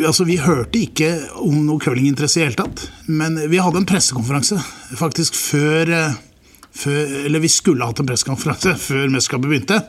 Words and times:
Altså, 0.00 0.24
Vi 0.24 0.38
hørte 0.40 0.80
ikke 0.80 1.10
om 1.42 1.62
noe 1.66 1.82
curlinginteresse 1.82 2.40
i 2.40 2.46
hele 2.46 2.58
tatt. 2.58 2.86
Men 3.08 3.36
vi 3.50 3.60
hadde 3.60 3.82
en 3.82 3.88
pressekonferanse 3.88 4.58
faktisk 4.98 5.36
før, 5.36 5.92
eh, 5.92 6.20
før 6.72 7.16
Eller 7.26 7.42
vi 7.42 7.50
skulle 7.52 7.84
hatt 7.84 8.00
en 8.00 8.08
pressekonferanse 8.08 8.76
før 8.88 9.08
mesterskapet 9.12 9.50
begynte. 9.50 9.80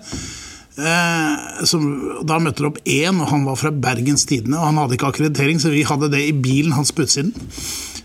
Eh, 0.73 1.65
som, 1.69 1.85
da 2.25 2.39
møtte 2.41 2.63
det 2.63 2.69
opp 2.71 2.79
én, 2.89 3.19
og 3.21 3.29
han 3.29 3.47
var 3.47 3.59
fra 3.61 3.71
Bergens 3.71 4.25
Tidende. 4.29 4.59
Og 4.59 4.71
han 4.71 4.81
hadde 4.81 4.97
ikke 4.97 5.11
akkreditering, 5.13 5.61
så 5.61 5.73
vi 5.73 5.85
hadde 5.87 6.11
det 6.13 6.23
i 6.27 6.35
bilen 6.35 6.75
hans 6.75 6.91
på 6.91 7.05
utsiden. 7.05 7.33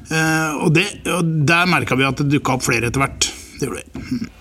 Eh, 0.08 0.50
og, 0.62 0.72
det, 0.76 0.86
og 1.12 1.36
der 1.48 1.68
merka 1.70 1.98
vi 1.98 2.06
at 2.08 2.20
det 2.22 2.30
dukka 2.36 2.58
opp 2.58 2.66
flere 2.68 2.92
etter 2.92 3.02
hvert. 3.02 3.30
Det 3.58 3.68
gjorde 3.68 3.84
det. 3.84 4.34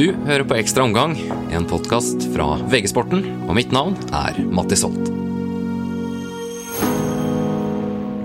Du 0.00 0.14
hører 0.24 0.46
på 0.48 0.56
Ekstra 0.56 0.86
omgang, 0.86 1.12
en 1.52 1.66
podkast 1.68 2.22
fra 2.32 2.54
VG-sporten, 2.72 3.20
og 3.44 3.50
mitt 3.58 3.68
navn 3.68 3.98
er 4.16 4.38
Mattis 4.48 4.80
Holt. 4.86 5.10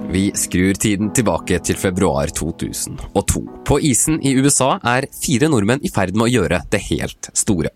Vi 0.07 0.21
skrur 0.39 0.79
tiden 0.79 1.11
tilbake 1.11 1.59
til 1.67 1.75
februar 1.75 2.31
2002. 2.31 3.43
På 3.65 3.79
isen 3.79 4.19
i 4.21 4.31
USA 4.37 4.75
er 4.85 5.07
fire 5.09 5.47
nordmenn 5.49 5.81
i 5.81 5.89
ferd 5.89 6.13
med 6.13 6.27
å 6.27 6.29
gjøre 6.29 6.59
det 6.69 6.79
helt 6.85 7.29
store. 7.33 7.71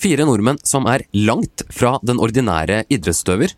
Fire 0.00 0.26
nordmenn 0.28 0.58
som 0.68 0.84
er 0.90 1.06
langt 1.16 1.64
fra 1.72 1.94
den 2.04 2.20
ordinære 2.20 2.82
idrettsutøver. 2.92 3.54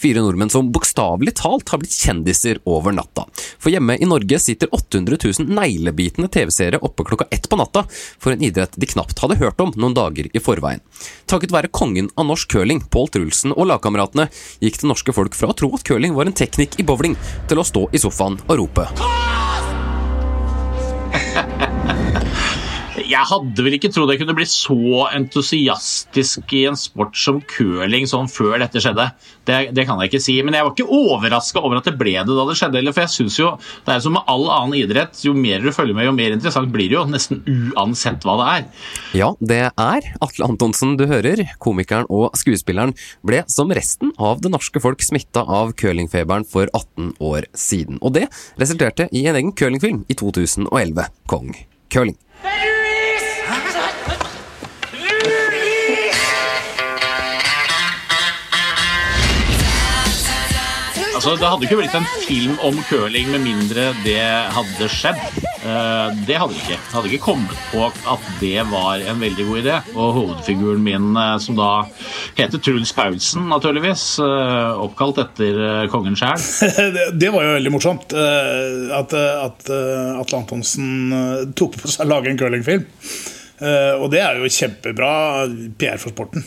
Fire 0.00 0.22
nordmenn 0.24 0.52
som 0.52 0.70
bokstavelig 0.72 1.34
talt 1.36 1.68
har 1.68 1.82
blitt 1.82 1.92
kjendiser 1.92 2.62
over 2.64 2.96
natta. 2.96 3.26
For 3.60 3.68
hjemme 3.74 3.98
i 4.00 4.08
Norge 4.08 4.40
sitter 4.40 4.72
800 4.72 5.20
000 5.26 5.52
neglebitende 5.60 6.32
TV-seere 6.32 6.80
oppe 6.80 7.04
klokka 7.04 7.28
ett 7.30 7.50
på 7.52 7.60
natta 7.60 7.84
for 7.92 8.32
en 8.32 8.44
idrett 8.46 8.80
de 8.80 8.88
knapt 8.88 9.20
hadde 9.20 9.36
hørt 9.42 9.60
om 9.60 9.74
noen 9.76 9.96
dager 9.96 10.32
i 10.32 10.40
forveien. 10.40 10.80
Takket 11.28 11.52
være 11.52 11.72
kongen 11.72 12.08
av 12.16 12.30
norsk 12.30 12.56
curling, 12.56 12.80
Pål 12.88 13.12
Trulsen 13.12 13.52
og 13.52 13.68
lagkameratene, 13.68 14.30
gikk 14.64 14.80
det 14.80 14.88
norske 14.88 15.12
folk 15.12 15.36
fra 15.36 15.52
å 15.52 15.58
tro 15.58 15.74
at 15.76 15.84
curling 15.84 16.16
var 16.16 16.30
en 16.30 16.36
teknikk 16.36 16.80
i 16.80 16.88
bowling, 16.88 17.18
til 17.50 17.60
å 17.60 17.66
stå 17.66 17.90
i 17.92 18.00
sofaen 18.00 18.40
og 18.46 18.60
rope 18.62 18.88
Ha 21.16 21.22
ha 21.40 21.46
ha! 21.60 21.65
Jeg 23.06 23.22
hadde 23.30 23.62
vel 23.62 23.76
ikke 23.76 23.92
trodd 23.94 24.10
jeg 24.10 24.18
kunne 24.18 24.34
bli 24.34 24.44
så 24.50 25.06
entusiastisk 25.14 26.52
i 26.58 26.64
en 26.66 26.78
sport 26.78 27.14
som 27.18 27.38
curling 27.46 28.08
sånn 28.10 28.26
før 28.30 28.58
dette 28.58 28.82
skjedde. 28.82 29.04
Det, 29.46 29.58
det 29.76 29.84
kan 29.86 30.00
jeg 30.02 30.10
ikke 30.10 30.22
si. 30.24 30.34
Men 30.42 30.56
jeg 30.58 30.66
var 30.66 30.72
ikke 30.74 30.88
overraska 30.90 31.62
over 31.62 31.78
at 31.78 31.86
det 31.86 31.94
ble 32.00 32.16
det 32.16 32.34
da 32.34 32.46
det 32.48 32.56
skjedde. 32.58 32.82
For 32.90 33.04
jeg 33.04 33.12
synes 33.14 33.38
jo, 33.38 33.52
Det 33.86 33.94
er 33.94 34.02
som 34.02 34.16
med 34.16 34.26
all 34.32 34.48
annen 34.50 34.74
idrett, 34.80 35.20
jo 35.22 35.36
mer 35.38 35.62
du 35.62 35.70
følger 35.74 35.94
med, 35.94 36.08
jo 36.08 36.16
mer 36.16 36.34
interessant 36.34 36.72
blir 36.74 36.90
det 36.90 36.98
jo. 36.98 37.04
Nesten 37.12 37.44
uansett 37.46 38.26
hva 38.26 38.36
det 38.40 38.48
er. 38.56 38.66
Ja, 39.22 39.30
det 39.38 39.62
er 39.70 40.10
Atle 40.26 40.50
Antonsen 40.50 40.98
du 40.98 41.06
hører. 41.06 41.44
Komikeren 41.62 42.10
og 42.10 42.34
skuespilleren 42.38 42.96
ble 43.26 43.44
som 43.52 43.70
resten 43.70 44.10
av 44.18 44.42
det 44.42 44.50
norske 44.50 44.82
folk 44.82 45.04
smitta 45.06 45.46
av 45.46 45.76
curlingfeberen 45.78 46.48
for 46.48 46.66
18 46.72 47.14
år 47.22 47.46
siden. 47.54 48.02
Og 48.02 48.18
det 48.18 48.26
resulterte 48.58 49.06
i 49.14 49.28
en 49.30 49.38
egen 49.38 49.54
curlingfilm 49.54 50.02
i 50.10 50.18
2011, 50.18 51.06
Kong 51.30 51.54
Curling. 51.92 52.18
Altså, 61.26 61.40
Det 61.42 61.48
hadde 61.50 61.66
ikke 61.66 61.76
blitt 61.80 61.94
en 61.98 62.04
film 62.22 62.52
om 62.62 62.76
curling 62.86 63.32
med 63.32 63.40
mindre 63.42 63.88
det 64.04 64.20
hadde 64.54 64.86
skjedd. 64.94 65.18
Eh, 65.66 66.18
det 66.28 66.36
hadde 66.38 66.54
ikke. 66.54 66.76
Jeg 66.76 66.92
hadde 66.92 67.08
ikke 67.10 67.24
kommet 67.24 67.62
på 67.72 67.80
at 67.82 68.28
det 68.38 68.60
var 68.70 69.00
en 69.02 69.18
veldig 69.18 69.46
god 69.48 69.58
idé. 69.58 69.80
Og 69.96 70.12
hovedfiguren 70.20 70.84
min, 70.84 71.08
eh, 71.18 71.32
som 71.42 71.58
da 71.58 71.70
heter 72.36 72.62
Truls 72.62 72.92
Paulsen, 72.94 73.48
naturligvis, 73.50 74.04
eh, 74.22 74.78
oppkalt 74.84 75.18
etter 75.24 75.90
kongen 75.90 76.14
sjæl. 76.14 76.38
det 77.20 77.32
var 77.34 77.42
jo 77.48 77.56
veldig 77.56 77.72
morsomt. 77.74 78.14
At, 78.14 79.16
at 79.18 79.66
Atle 79.66 80.38
Antonsen 80.38 81.50
tok 81.58 81.74
på 81.80 81.90
seg 81.90 82.06
å 82.06 82.12
lage 82.12 82.30
en 82.30 82.38
curlingfilm. 82.38 82.86
Og 83.98 84.06
det 84.14 84.22
er 84.22 84.38
jo 84.38 84.54
kjempebra 84.60 85.10
PR 85.74 85.98
for 85.98 86.14
sporten. 86.14 86.46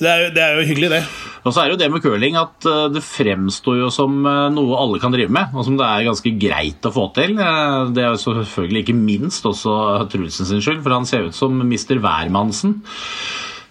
Det 0.00 0.08
er, 0.08 0.22
jo, 0.22 0.28
det 0.32 0.40
er 0.40 0.56
jo 0.56 0.64
hyggelig, 0.64 0.88
det. 0.94 1.00
Og 1.44 1.52
så 1.52 1.60
er 1.60 1.68
det 1.68 1.74
jo 1.74 1.80
det 1.82 1.88
med 1.92 2.02
curling 2.04 2.36
at 2.40 2.66
eh, 2.68 2.86
det 2.92 3.02
fremstår 3.04 3.82
jo 3.82 3.90
som 3.92 4.16
eh, 4.28 4.46
noe 4.52 4.78
alle 4.80 5.00
kan 5.00 5.12
drive 5.12 5.32
med, 5.32 5.52
og 5.52 5.66
som 5.66 5.76
det 5.76 5.84
er 5.84 6.06
ganske 6.08 6.32
greit 6.40 6.88
å 6.88 6.92
få 6.94 7.06
til. 7.16 7.36
Eh, 7.36 7.92
det 7.96 8.06
er 8.06 8.14
jo 8.14 8.22
selvfølgelig 8.22 8.84
ikke 8.84 8.96
minst 8.96 9.44
også 9.48 9.76
Trulsen 10.12 10.48
sin 10.48 10.64
skyld, 10.64 10.80
for 10.84 10.96
han 10.96 11.08
ser 11.08 11.28
ut 11.28 11.36
som 11.36 11.60
Mr. 11.60 12.00
Værmannsen. 12.00 12.80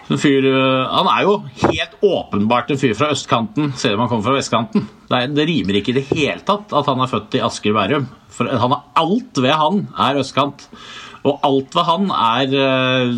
Fyr, 0.09 0.45
han 0.89 1.05
er 1.11 1.25
jo 1.27 1.35
helt 1.67 1.99
åpenbart 2.01 2.71
en 2.73 2.79
fyr 2.81 2.95
fra 2.97 3.11
østkanten, 3.13 3.75
selv 3.77 3.97
om 3.97 4.01
han 4.01 4.09
kommer 4.09 4.25
fra 4.25 4.39
vestkanten. 4.39 4.87
Det, 5.09 5.19
det, 5.37 5.45
rimer 5.45 5.77
ikke 5.77 5.93
i 5.93 5.99
det 5.99 6.07
hele 6.15 6.41
tatt 6.47 6.73
at 6.73 6.89
han 6.89 7.03
er 7.05 7.11
født 7.11 7.37
i 7.37 7.43
Asker 7.45 7.75
Bærum. 7.77 8.07
For 8.33 8.49
han, 8.49 8.73
alt 8.97 9.37
ved 9.37 9.53
han 9.53 9.83
er 10.01 10.17
østkant. 10.23 10.65
Og 11.27 11.41
alt 11.45 11.75
ved 11.75 11.87
han 11.87 12.07
er 12.15 12.53
uh, 12.55 13.11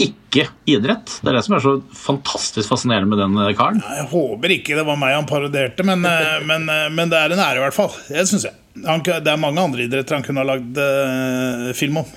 ikke 0.00 0.46
idrett. 0.68 1.18
Det 1.20 1.30
er 1.30 1.38
det 1.38 1.44
som 1.46 1.56
er 1.56 1.64
så 1.64 1.74
fantastisk 1.96 2.70
fascinerende 2.70 3.10
med 3.10 3.20
den 3.20 3.36
eh, 3.42 3.54
karen. 3.56 3.80
Jeg 3.82 4.08
håper 4.12 4.54
ikke 4.58 4.76
det 4.78 4.84
var 4.88 4.98
meg 5.00 5.16
han 5.16 5.28
parodierte, 5.28 5.84
men, 5.88 6.04
uh, 6.04 6.38
men, 6.48 6.68
men 6.94 7.12
det 7.12 7.20
er 7.20 7.34
en 7.34 7.44
ære, 7.44 7.60
i 7.60 7.64
hvert 7.66 7.76
fall. 7.76 7.92
Det 8.08 8.26
syns 8.30 8.48
jeg. 8.48 8.56
Han, 8.86 9.02
det 9.04 9.32
er 9.32 9.40
mange 9.40 9.64
andre 9.64 9.88
idretter 9.88 10.18
han 10.18 10.26
kunne 10.26 10.44
ha 10.44 10.52
lagd 10.52 10.78
film 11.76 12.04
om. 12.04 12.12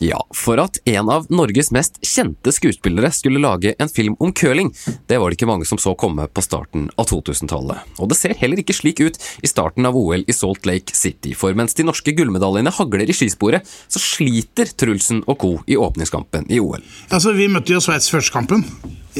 Ja, 0.00 0.16
for 0.32 0.56
at 0.62 0.78
en 0.88 1.10
av 1.12 1.26
Norges 1.28 1.68
mest 1.76 1.98
kjente 2.00 2.54
skuespillere 2.56 3.10
skulle 3.12 3.42
lage 3.42 3.74
en 3.76 3.90
film 3.92 4.14
om 4.18 4.32
curling, 4.32 4.70
det 5.06 5.18
var 5.20 5.28
det 5.28 5.36
ikke 5.36 5.48
mange 5.50 5.68
som 5.68 5.76
så 5.76 5.92
komme 5.92 6.24
på 6.24 6.40
starten 6.40 6.86
av 6.96 7.10
2000-tallet. 7.10 7.84
Og 8.00 8.08
det 8.08 8.16
ser 8.16 8.32
heller 8.40 8.62
ikke 8.62 8.78
slik 8.78 9.02
ut 9.04 9.20
i 9.44 9.50
starten 9.50 9.84
av 9.84 9.98
OL 10.00 10.24
i 10.24 10.36
Salt 10.36 10.64
Lake 10.64 10.96
City, 10.96 11.34
for 11.36 11.52
mens 11.52 11.76
de 11.76 11.84
norske 11.84 12.16
gullmedaljene 12.16 12.72
hagler 12.78 13.12
i 13.12 13.18
skisporet, 13.18 13.68
så 13.92 14.00
sliter 14.00 14.72
Trulsen 14.72 15.20
og 15.26 15.36
co. 15.44 15.52
i 15.68 15.76
åpningskampen 15.76 16.48
i 16.48 16.64
OL. 16.64 16.80
Altså, 17.12 17.36
Vi 17.36 17.52
møtte 17.52 17.76
jo 17.76 17.84
Sveits 17.84 18.08
førstekampen 18.08 18.64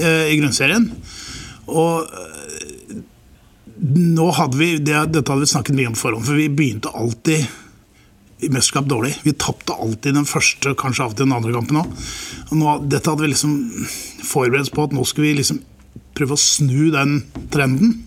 eh, 0.00 0.32
i 0.32 0.41
grunnserien, 0.41 0.88
og 1.68 2.08
eh, 2.08 3.00
nå 3.84 4.32
hadde 4.32 4.56
vi, 4.56 4.78
det, 4.80 5.10
Dette 5.12 5.28
hadde 5.28 5.44
vi 5.44 5.52
snakket 5.52 5.76
mye 5.76 5.92
om 5.92 6.04
forhånd, 6.08 6.24
for 6.24 6.41
vi 6.41 6.48
begynte 6.48 6.97
alltid 6.97 7.44
mesterskap 8.49 8.89
dårlig. 8.89 9.15
Vi 9.27 9.34
tapte 9.37 9.77
alltid 9.77 10.17
den 10.17 10.28
første, 10.28 10.73
kanskje 10.78 11.05
av 11.05 11.12
og 11.12 11.19
til 11.19 11.28
den 11.28 11.37
andre 11.37 11.53
kampen 11.56 11.81
òg. 11.83 12.87
Dette 12.89 13.11
hadde 13.11 13.27
vi 13.27 13.33
liksom 13.34 13.59
forberedt 14.25 14.73
på 14.75 14.87
at 14.89 14.97
nå 14.97 15.05
skulle 15.09 15.28
vi 15.28 15.41
liksom 15.43 15.61
prøve 16.17 16.37
å 16.37 16.41
snu 16.41 16.91
den 16.95 17.21
trenden. 17.53 17.99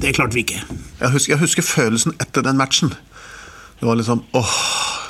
Det 0.00 0.14
klarte 0.16 0.36
vi 0.36 0.44
ikke. 0.44 0.60
Jeg 1.00 1.14
husker, 1.14 1.34
jeg 1.34 1.42
husker 1.42 1.66
følelsen 1.66 2.14
etter 2.22 2.44
den 2.46 2.58
matchen. 2.60 2.92
Det 3.80 3.88
var 3.88 3.98
liksom 3.98 4.22
åh, 4.36 4.56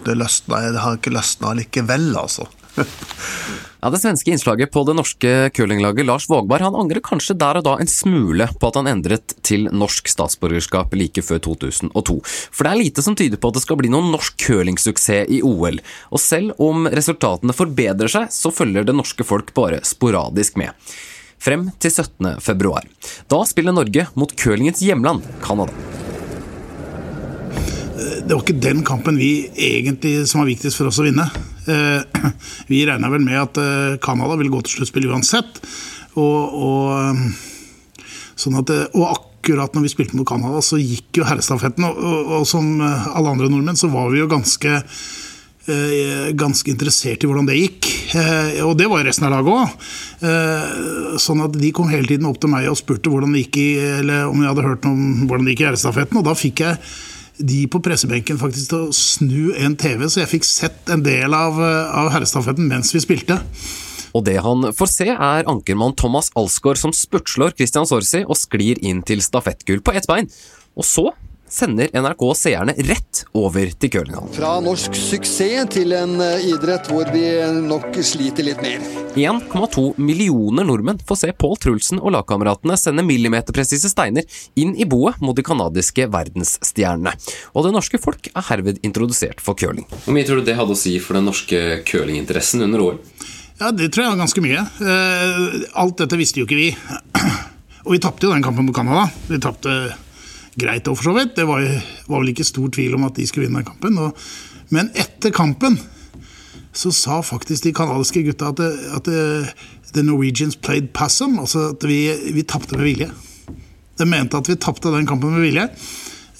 det 0.06 0.16
løsna, 0.16 0.60
det 0.70 0.84
har 0.84 0.96
ikke 0.98 1.12
løsna 1.14 1.56
likevel, 1.58 2.12
altså. 2.16 2.46
Ja, 3.80 3.88
Det 3.90 3.98
svenske 4.02 4.30
innslaget 4.30 4.70
på 4.74 4.82
det 4.84 4.92
norske 4.92 5.30
curlinglaget 5.56 6.04
Lars 6.04 6.26
Vågberg 6.28 6.66
han 6.66 6.76
angrer 6.76 7.00
kanskje 7.00 7.36
der 7.40 7.60
og 7.60 7.64
da 7.64 7.78
en 7.80 7.88
smule 7.88 8.44
på 8.60 8.68
at 8.68 8.76
han 8.76 8.90
endret 8.90 9.32
til 9.46 9.70
norsk 9.72 10.10
statsborgerskap 10.12 10.92
like 11.00 11.24
før 11.24 11.40
2002. 11.46 12.18
For 12.26 12.66
det 12.66 12.72
er 12.74 12.80
lite 12.82 13.04
som 13.06 13.16
tyder 13.16 13.40
på 13.40 13.48
at 13.48 13.56
det 13.56 13.64
skal 13.64 13.80
bli 13.80 13.92
noen 13.92 14.12
norsk 14.12 14.36
curlingsuksess 14.44 15.32
i 15.32 15.40
OL. 15.40 15.80
Og 16.12 16.20
selv 16.20 16.60
om 16.60 16.90
resultatene 16.92 17.56
forbedrer 17.56 18.12
seg, 18.12 18.28
så 18.28 18.52
følger 18.52 18.84
det 18.84 18.98
norske 18.98 19.24
folk 19.24 19.54
bare 19.56 19.80
sporadisk 19.88 20.60
med. 20.60 20.76
Frem 21.40 21.70
til 21.80 21.94
17. 21.94 22.34
februar. 22.44 22.84
Da 23.32 23.40
spiller 23.48 23.72
Norge 23.72 24.10
mot 24.12 24.36
curlingens 24.36 24.84
hjemland, 24.84 25.24
Canada 25.40 25.72
det 28.26 28.34
var 28.36 28.44
ikke 28.44 28.62
den 28.62 28.82
kampen 28.86 29.18
vi 29.18 29.50
egentlig 29.56 30.28
som 30.30 30.42
var 30.42 30.50
viktigst 30.50 30.78
for 30.78 30.90
oss 30.90 31.00
å 31.02 31.06
vinne. 31.06 31.26
Eh, 31.66 32.02
vi 32.70 32.84
regna 32.86 33.10
vel 33.12 33.24
med 33.24 33.40
at 33.40 33.60
eh, 33.60 33.96
Canada 34.02 34.38
ville 34.40 34.52
gå 34.52 34.62
til 34.64 34.80
sluttspill 34.80 35.10
uansett. 35.10 35.60
Og, 36.18 36.60
og, 36.66 38.04
sånn 38.40 38.60
at, 38.60 38.72
og, 38.96 39.04
akkurat 39.10 39.74
når 39.76 39.86
vi 39.86 39.92
spilte 39.92 40.18
mot 40.18 40.28
Canada, 40.28 40.60
så 40.64 40.80
gikk 40.80 41.20
jo 41.20 41.26
herrestafetten. 41.28 41.86
Og, 41.86 42.36
og, 42.40 42.46
som 42.48 42.78
alle 42.80 43.34
andre 43.34 43.50
nordmenn 43.50 43.78
så 43.78 43.90
var 43.92 44.10
vi 44.12 44.20
jo 44.20 44.28
ganske, 44.30 44.80
eh, 45.70 46.30
ganske 46.36 46.72
interessert 46.72 47.24
i 47.24 47.30
hvordan 47.30 47.48
det 47.48 47.60
gikk. 47.60 47.90
Og 48.66 48.74
det 48.74 48.88
var 48.90 49.04
resten 49.06 49.28
av 49.28 49.36
laget 49.36 49.54
òg. 49.54 51.18
Sånn 51.22 51.44
at 51.44 51.54
de 51.54 51.70
kom 51.76 51.92
hele 51.92 52.08
tiden 52.10 52.26
opp 52.26 52.40
til 52.42 52.50
meg 52.50 52.66
og 52.66 52.78
spurte 52.80 53.12
hvordan 53.12 53.36
det 53.36 53.44
gikk 53.44 53.60
i, 53.62 53.68
eller 54.00 54.32
om 54.32 54.42
jeg 54.42 54.50
hadde 54.50 54.66
hørt 54.66 54.88
om 54.90 55.28
hvordan 55.28 55.46
det 55.46 55.54
gikk 55.54 55.62
i 55.62 55.68
herrestafetten. 55.68 56.18
Og 56.18 56.26
da 56.26 56.34
fikk 56.34 56.64
jeg 56.66 56.80
de 57.40 57.64
på 57.70 57.80
pressebenken 57.84 58.38
faktisk 58.40 58.72
til 58.72 58.86
å 58.86 58.96
snu 58.96 59.52
en 59.58 59.76
TV, 59.80 60.06
så 60.08 60.22
jeg 60.22 60.32
fikk 60.36 60.48
sett 60.48 60.92
en 60.92 61.04
del 61.04 61.34
av, 61.36 61.58
av 61.60 62.10
herrestafetten 62.14 62.68
mens 62.70 62.92
vi 62.94 63.02
spilte. 63.02 63.40
Og 64.16 64.24
det 64.26 64.40
han 64.42 64.70
får 64.74 64.90
se, 64.90 65.08
er 65.12 65.48
ankermann 65.50 65.94
Thomas 65.98 66.32
Alsgaard 66.38 66.80
som 66.80 66.94
spurtslår 66.94 67.54
Christian 67.56 67.86
Sorsi 67.88 68.24
og 68.24 68.38
sklir 68.38 68.80
inn 68.82 69.04
til 69.06 69.22
stafettgull 69.22 69.82
på 69.86 69.94
ett 69.94 70.08
bein. 70.10 70.30
Og 70.78 70.86
så 70.86 71.10
sender 71.50 71.90
NRK 71.92 72.24
seerne 72.38 72.74
rett 72.88 73.24
over 73.36 73.70
til 73.74 73.92
curlinghallen. 73.92 74.32
Fra 74.36 74.52
norsk 74.64 74.94
suksess 74.96 75.68
til 75.74 75.94
en 75.96 76.16
eh, 76.22 76.46
idrett 76.52 76.88
hvor 76.90 77.08
vi 77.12 77.24
nok 77.66 77.98
sliter 78.06 78.46
litt 78.46 78.62
mer. 78.64 78.82
1,2 79.18 79.84
millioner 79.98 80.66
nordmenn 80.68 81.00
får 81.06 81.18
se 81.24 81.32
Pål 81.34 81.56
Trulsen 81.62 81.98
og 81.98 82.14
lagkameratene 82.14 82.76
sende 82.78 83.02
millimeterpresise 83.06 83.90
steiner 83.90 84.26
inn 84.60 84.76
i 84.78 84.86
boet 84.88 85.18
mot 85.24 85.36
de 85.36 85.44
canadiske 85.46 86.06
verdensstjernene. 86.12 87.16
Og 87.54 87.66
det 87.66 87.74
norske 87.74 87.98
folk 88.02 88.30
er 88.30 88.46
herved 88.52 88.78
introdusert 88.86 89.42
for 89.42 89.58
curling. 89.58 89.88
Hvor 90.04 90.14
mye 90.14 90.26
tror 90.28 90.40
du 90.40 90.46
det 90.46 90.58
hadde 90.58 90.76
å 90.76 90.78
si 90.78 90.96
for 91.02 91.18
den 91.18 91.26
norske 91.28 91.80
curlinginteressen 91.88 92.62
under 92.66 92.86
OL? 92.86 93.00
Ja, 93.60 93.70
Det 93.72 93.90
tror 93.92 94.06
jeg 94.06 94.12
var 94.14 94.22
ganske 94.22 94.44
mye. 94.44 94.62
Eh, 94.80 95.64
alt 95.82 95.98
dette 96.00 96.16
visste 96.20 96.40
jo 96.40 96.46
ikke 96.46 96.60
vi. 96.60 96.70
Og 97.84 97.96
vi 97.96 98.00
tapte 98.00 98.28
jo 98.28 98.32
den 98.32 98.44
kampen 98.44 98.68
mot 98.68 98.76
Canada. 98.76 99.08
Vi 99.28 99.40
tapte 99.42 99.74
greit 100.58 100.88
òg, 100.88 100.98
for 100.98 101.10
så 101.10 101.16
vidt. 101.16 101.36
Det 101.38 101.46
var, 101.48 101.64
var, 102.08 102.18
vel 102.18 102.32
ikke 102.32 102.46
stor 102.48 102.70
tvil 102.74 102.96
om 102.98 103.06
at 103.08 103.18
de 103.18 103.26
skulle 103.28 103.46
vinne 103.46 103.62
den 103.62 103.68
kampen. 103.70 103.98
Og, 104.02 104.16
men 104.74 104.90
etter 104.98 105.34
kampen 105.34 105.78
så 106.76 106.92
sa 106.94 107.18
faktisk 107.26 107.66
de 107.66 107.74
canadiske 107.74 108.22
gutta 108.28 108.52
at, 108.52 108.60
det, 108.60 108.70
at 108.96 109.08
det, 109.08 109.22
the 109.94 110.04
Norwegians 110.06 110.54
played 110.54 110.92
passum, 110.94 111.38
altså 111.42 111.72
at 111.72 111.86
vi, 111.86 112.04
vi 112.34 112.46
tapte 112.46 112.78
med 112.78 112.86
vilje. 112.86 113.10
De 113.98 114.06
mente 114.08 114.38
at 114.38 114.48
vi 114.48 114.58
tapte 114.58 114.92
den 114.94 115.08
kampen 115.08 115.34
med 115.34 115.44
vilje. 115.48 115.66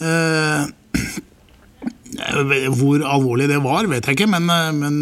Eh, 0.07 0.69
hvor 2.79 3.03
alvorlig 3.07 3.49
det 3.51 3.59
var, 3.65 3.89
vet 3.91 4.07
jeg 4.07 4.19
ikke, 4.19 4.31
men, 4.31 4.47
men 4.77 4.97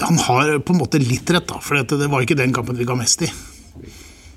han 0.00 0.18
har 0.26 0.58
på 0.64 0.74
en 0.74 0.80
måte 0.80 1.00
litt 1.02 1.30
rett, 1.30 1.46
da, 1.48 1.60
for 1.62 1.80
det 1.80 2.08
var 2.10 2.24
ikke 2.24 2.38
den 2.38 2.54
kampen 2.54 2.78
vi 2.78 2.86
ga 2.88 2.96
mest 2.98 3.24
i. 3.26 3.30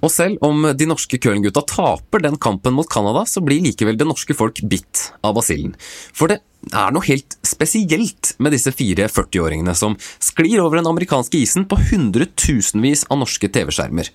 Og 0.03 0.11
selv 0.11 0.41
om 0.43 0.65
de 0.75 0.87
norske 0.89 1.17
curlinggutta 1.21 1.63
taper 1.69 2.23
den 2.25 2.35
kampen 2.41 2.75
mot 2.75 2.89
Canada, 2.91 3.23
så 3.25 3.43
blir 3.43 3.63
likevel 3.63 3.97
det 3.99 4.07
norske 4.07 4.35
folk 4.35 4.59
bitt 4.67 5.09
av 5.23 5.37
basillen. 5.37 5.77
For 6.11 6.31
det 6.31 6.41
er 6.71 6.93
noe 6.95 7.03
helt 7.07 7.37
spesielt 7.43 8.33
med 8.43 8.55
disse 8.55 8.71
fire 8.75 9.07
40-åringene 9.11 9.75
som 9.75 9.95
sklir 10.23 10.61
over 10.63 10.79
den 10.79 10.89
amerikanske 10.91 11.39
isen 11.39 11.67
på 11.69 11.79
hundretusenvis 11.89 13.05
av 13.11 13.21
norske 13.23 13.47
TV-skjermer. 13.51 14.09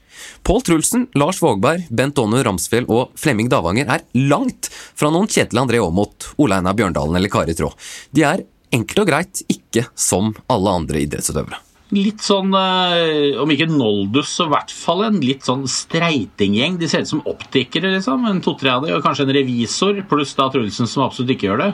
Pål 0.45 0.65
Trulsen, 0.69 1.07
Lars 1.17 1.41
Vågberg, 1.45 1.87
Bent 1.89 2.21
Aanu 2.21 2.41
Ramsfjell 2.45 2.89
og 2.89 3.15
Flemming 3.21 3.49
Davanger 3.53 3.89
er 3.99 4.05
langt 4.29 4.69
fra 4.73 5.13
noen 5.15 5.29
Kjetil 5.31 5.63
André 5.63 5.81
Aamodt, 5.85 6.33
Ole 6.41 6.61
Einar 6.61 6.77
Bjørndalen 6.77 7.17
eller 7.21 7.33
Kari 7.33 7.57
Traa. 7.57 7.73
De 8.13 8.27
er 8.29 8.45
enkelt 8.77 9.05
og 9.05 9.09
greit 9.09 9.45
ikke 9.49 9.89
som 9.97 10.35
alle 10.53 10.77
andre 10.83 11.05
idrettsutøvere 11.07 11.68
litt 11.95 12.21
sånn, 12.25 12.53
eh, 12.53 13.39
om 13.41 13.51
ikke 13.53 13.69
Noldus, 13.71 14.35
så 14.37 14.47
i 14.49 14.53
hvert 14.53 14.73
fall 14.75 15.07
en 15.07 15.21
litt 15.25 15.47
sånn 15.49 15.65
streitinggjeng. 15.71 16.79
De 16.81 16.89
ser 16.91 17.07
ut 17.07 17.13
som 17.15 17.25
optikere, 17.31 17.95
liksom. 17.95 18.27
En 18.29 18.43
to-tre 18.45 18.75
av 18.75 18.85
dem, 18.85 18.97
og 18.97 19.05
kanskje 19.05 19.25
en 19.25 19.37
revisor, 19.39 20.03
pluss 20.09 20.35
da 20.37 20.51
Trulsen, 20.53 20.89
som 20.91 21.07
absolutt 21.07 21.33
ikke 21.37 21.49
gjør 21.49 21.63
det. 21.65 21.73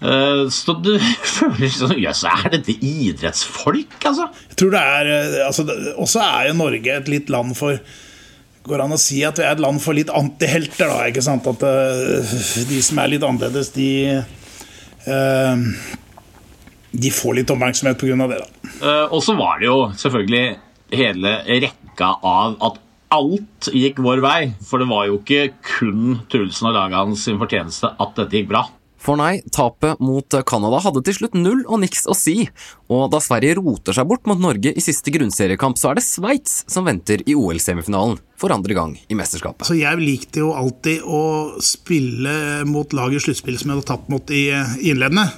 Eh, 0.00 0.44
så 0.50 0.74
du 0.82 0.94
føler 1.36 1.70
sånn 1.70 1.98
Jøss, 2.00 2.24
er 2.24 2.54
dette 2.56 2.74
idrettsfolk, 2.74 3.98
altså? 4.00 4.30
Jeg 4.48 4.56
tror 4.56 4.70
det 4.72 4.80
er 4.80 5.10
eh, 5.12 5.34
altså, 5.44 5.66
Også 6.00 6.22
er 6.24 6.46
jo 6.48 6.54
Norge 6.56 6.94
et 6.94 7.10
litt 7.12 7.28
land 7.28 7.52
for 7.58 7.76
Går 8.64 8.80
an 8.80 8.96
å 8.96 9.00
si 9.00 9.18
at 9.28 9.36
vi 9.36 9.44
er 9.44 9.52
et 9.52 9.60
land 9.60 9.80
for 9.80 9.96
litt 9.96 10.08
antihelter, 10.12 10.88
da. 10.88 11.04
ikke 11.08 11.24
sant? 11.24 11.46
At 11.48 11.60
de 12.68 12.80
som 12.84 12.98
er 13.00 13.12
litt 13.12 13.24
annerledes, 13.24 13.70
de 13.72 13.88
uh, 15.08 15.62
de 16.90 17.10
får 17.14 17.38
litt 17.38 17.50
oppmerksomhet 17.52 18.00
pga. 18.00 18.26
det. 18.30 18.40
da. 18.42 18.70
Uh, 18.82 19.06
og 19.14 19.22
så 19.24 19.36
var 19.38 19.60
det 19.60 19.70
jo 19.70 19.78
selvfølgelig 20.00 20.44
hele 20.98 21.36
rekka 21.46 22.14
av 22.26 22.56
at 22.66 22.80
alt 23.14 23.70
gikk 23.74 24.00
vår 24.02 24.22
vei. 24.24 24.40
For 24.66 24.82
det 24.82 24.90
var 24.90 25.08
jo 25.08 25.20
ikke 25.20 25.50
kun 25.66 26.20
Trulsen 26.30 26.70
og 26.70 26.76
laget 26.78 27.00
hans 27.00 27.24
sin 27.26 27.40
fortjeneste 27.40 27.94
at 27.98 28.14
dette 28.18 28.40
gikk 28.40 28.52
bra. 28.52 28.66
For 29.00 29.16
nei, 29.16 29.40
tapet 29.48 29.96
mot 30.04 30.34
Canada 30.44 30.76
hadde 30.84 31.00
til 31.06 31.16
slutt 31.16 31.36
null 31.38 31.62
og 31.62 31.80
niks 31.80 32.04
å 32.10 32.12
si, 32.16 32.44
og 32.92 33.06
da 33.14 33.20
Sverige 33.24 33.56
roter 33.56 33.96
seg 33.96 34.04
bort 34.10 34.28
mot 34.28 34.40
Norge 34.40 34.74
i 34.76 34.84
siste 34.84 35.12
grunnseriekamp, 35.14 35.78
så 35.80 35.90
er 35.90 35.96
det 35.96 36.04
Sveits 36.04 36.58
som 36.68 36.84
venter 36.84 37.24
i 37.24 37.32
OL-semifinalen 37.32 38.18
for 38.40 38.52
andre 38.52 38.76
gang 38.76 38.92
i 39.08 39.16
mesterskapet. 39.16 39.64
Så 39.68 39.78
jeg 39.78 40.02
likte 40.02 40.44
jo 40.44 40.52
alltid 40.52 41.00
å 41.08 41.22
spille 41.64 42.66
mot 42.68 42.92
lag 42.96 43.16
i 43.16 43.22
sluttspill 43.24 43.56
som 43.60 43.72
jeg 43.72 43.80
hadde 43.80 43.88
tapt 43.88 44.12
mot 44.12 44.36
i 44.36 44.50
innledende. 44.52 45.30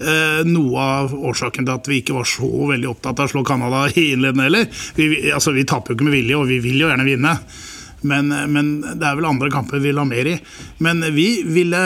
Eh, 0.00 0.46
noe 0.48 0.80
av 0.80 1.10
årsaken 1.12 1.66
til 1.66 1.74
at 1.74 1.88
vi 1.90 1.98
ikke 2.00 2.14
var 2.16 2.28
så 2.28 2.48
veldig 2.70 2.88
opptatt 2.88 3.18
av 3.20 3.28
å 3.28 3.32
slå 3.34 3.42
Canada 3.44 3.82
i 4.00 4.12
innledende 4.14 4.46
heller. 4.46 4.70
Vi, 4.96 5.10
altså, 5.28 5.52
vi 5.56 5.66
taper 5.68 5.92
jo 5.92 5.98
ikke 5.98 6.08
med 6.08 6.16
vilje, 6.16 6.38
og 6.38 6.48
vi 6.48 6.60
vil 6.64 6.80
jo 6.80 6.88
gjerne 6.88 7.04
vinne. 7.08 7.34
Men, 8.00 8.32
men, 8.48 8.70
det 8.96 9.04
er 9.04 9.18
vel 9.18 9.28
andre 9.28 9.50
kamper 9.52 9.82
vi 9.84 9.92
ha 9.92 10.06
mer 10.08 10.30
i. 10.30 10.38
Men 10.80 11.04
vi 11.12 11.28
ville 11.44 11.82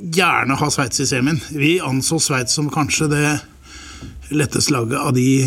gjerne 0.00 0.56
ha 0.56 0.68
Sveits 0.72 1.02
i 1.04 1.08
semien. 1.10 1.36
Vi 1.52 1.76
anså 1.84 2.16
Sveits 2.24 2.56
som 2.56 2.72
kanskje 2.72 3.10
det 3.12 3.26
letteste 4.32 4.72
laget 4.72 4.96
av 4.96 5.12
de, 5.16 5.44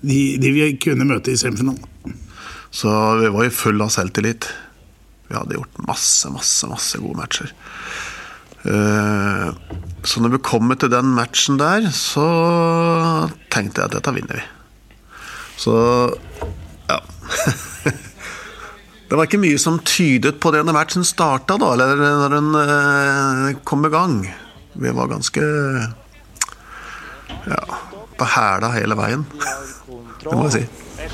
de, 0.00 0.20
de 0.40 0.54
vi 0.54 0.70
kunne 0.80 1.04
møte 1.08 1.34
i 1.34 1.36
semifinalen. 1.36 2.16
Så 2.72 2.88
vi 3.20 3.28
var 3.32 3.44
jo 3.44 3.52
full 3.52 3.84
av 3.84 3.92
selvtillit. 3.92 4.48
Vi 5.28 5.36
hadde 5.36 5.58
gjort 5.58 5.84
masse, 5.84 6.32
masse, 6.32 6.68
masse 6.72 7.04
gode 7.04 7.20
matcher. 7.20 7.52
Uh, 8.66 9.52
så 10.06 10.22
når 10.22 10.36
vi 10.36 10.44
kommer 10.46 10.78
til 10.78 10.90
den 10.92 11.08
matchen 11.16 11.58
der, 11.58 11.88
så 11.90 12.26
tenkte 13.50 13.82
jeg 13.82 13.90
at 13.90 13.96
dette 13.96 14.14
vinner 14.14 14.38
vi. 14.38 14.44
Så 15.58 15.74
ja. 16.86 16.98
det 19.08 19.18
var 19.18 19.26
ikke 19.26 19.42
mye 19.42 19.58
som 19.58 19.80
tydet 19.82 20.38
på 20.38 20.52
det 20.54 20.62
når 20.62 20.76
matchen 20.78 21.06
starta, 21.06 21.58
da, 21.58 21.72
eller 21.74 21.98
når 21.98 22.36
den 22.36 22.58
eh, 22.62 23.60
kom 23.66 23.82
i 23.88 23.90
gang. 23.90 24.18
Vi 24.78 24.94
var 24.94 25.10
ganske 25.10 25.42
ja, 27.50 27.62
på 28.16 28.32
hæla 28.36 28.70
hele 28.76 28.98
veien. 28.98 29.26
det 30.22 30.32
må 30.32 30.46
jeg 30.46 30.60
si. 30.60 30.66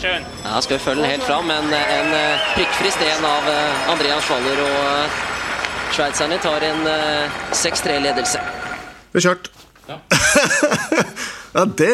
Ja, 0.03 0.61
skal 0.61 0.77
vi 0.77 0.83
følge 0.83 1.01
den 1.01 1.15
helt 1.15 1.25
fram, 1.25 1.49
men 1.49 1.73
en 1.73 2.17
eh, 2.19 2.49
prikkfri 2.59 2.93
sten 2.93 3.25
av 3.25 3.49
eh, 3.49 3.93
Andreas 3.95 4.29
Waller 4.29 4.67
og 4.69 5.23
Sveitserne 5.93 6.39
tar 6.41 6.65
en 6.65 6.87
6-3-ledelse. 7.53 8.41
Vi 9.13 9.21
har 9.21 9.33
kjørt. 9.33 9.51
Ja. 9.87 9.99
ja, 11.53 11.65
det, 11.65 11.91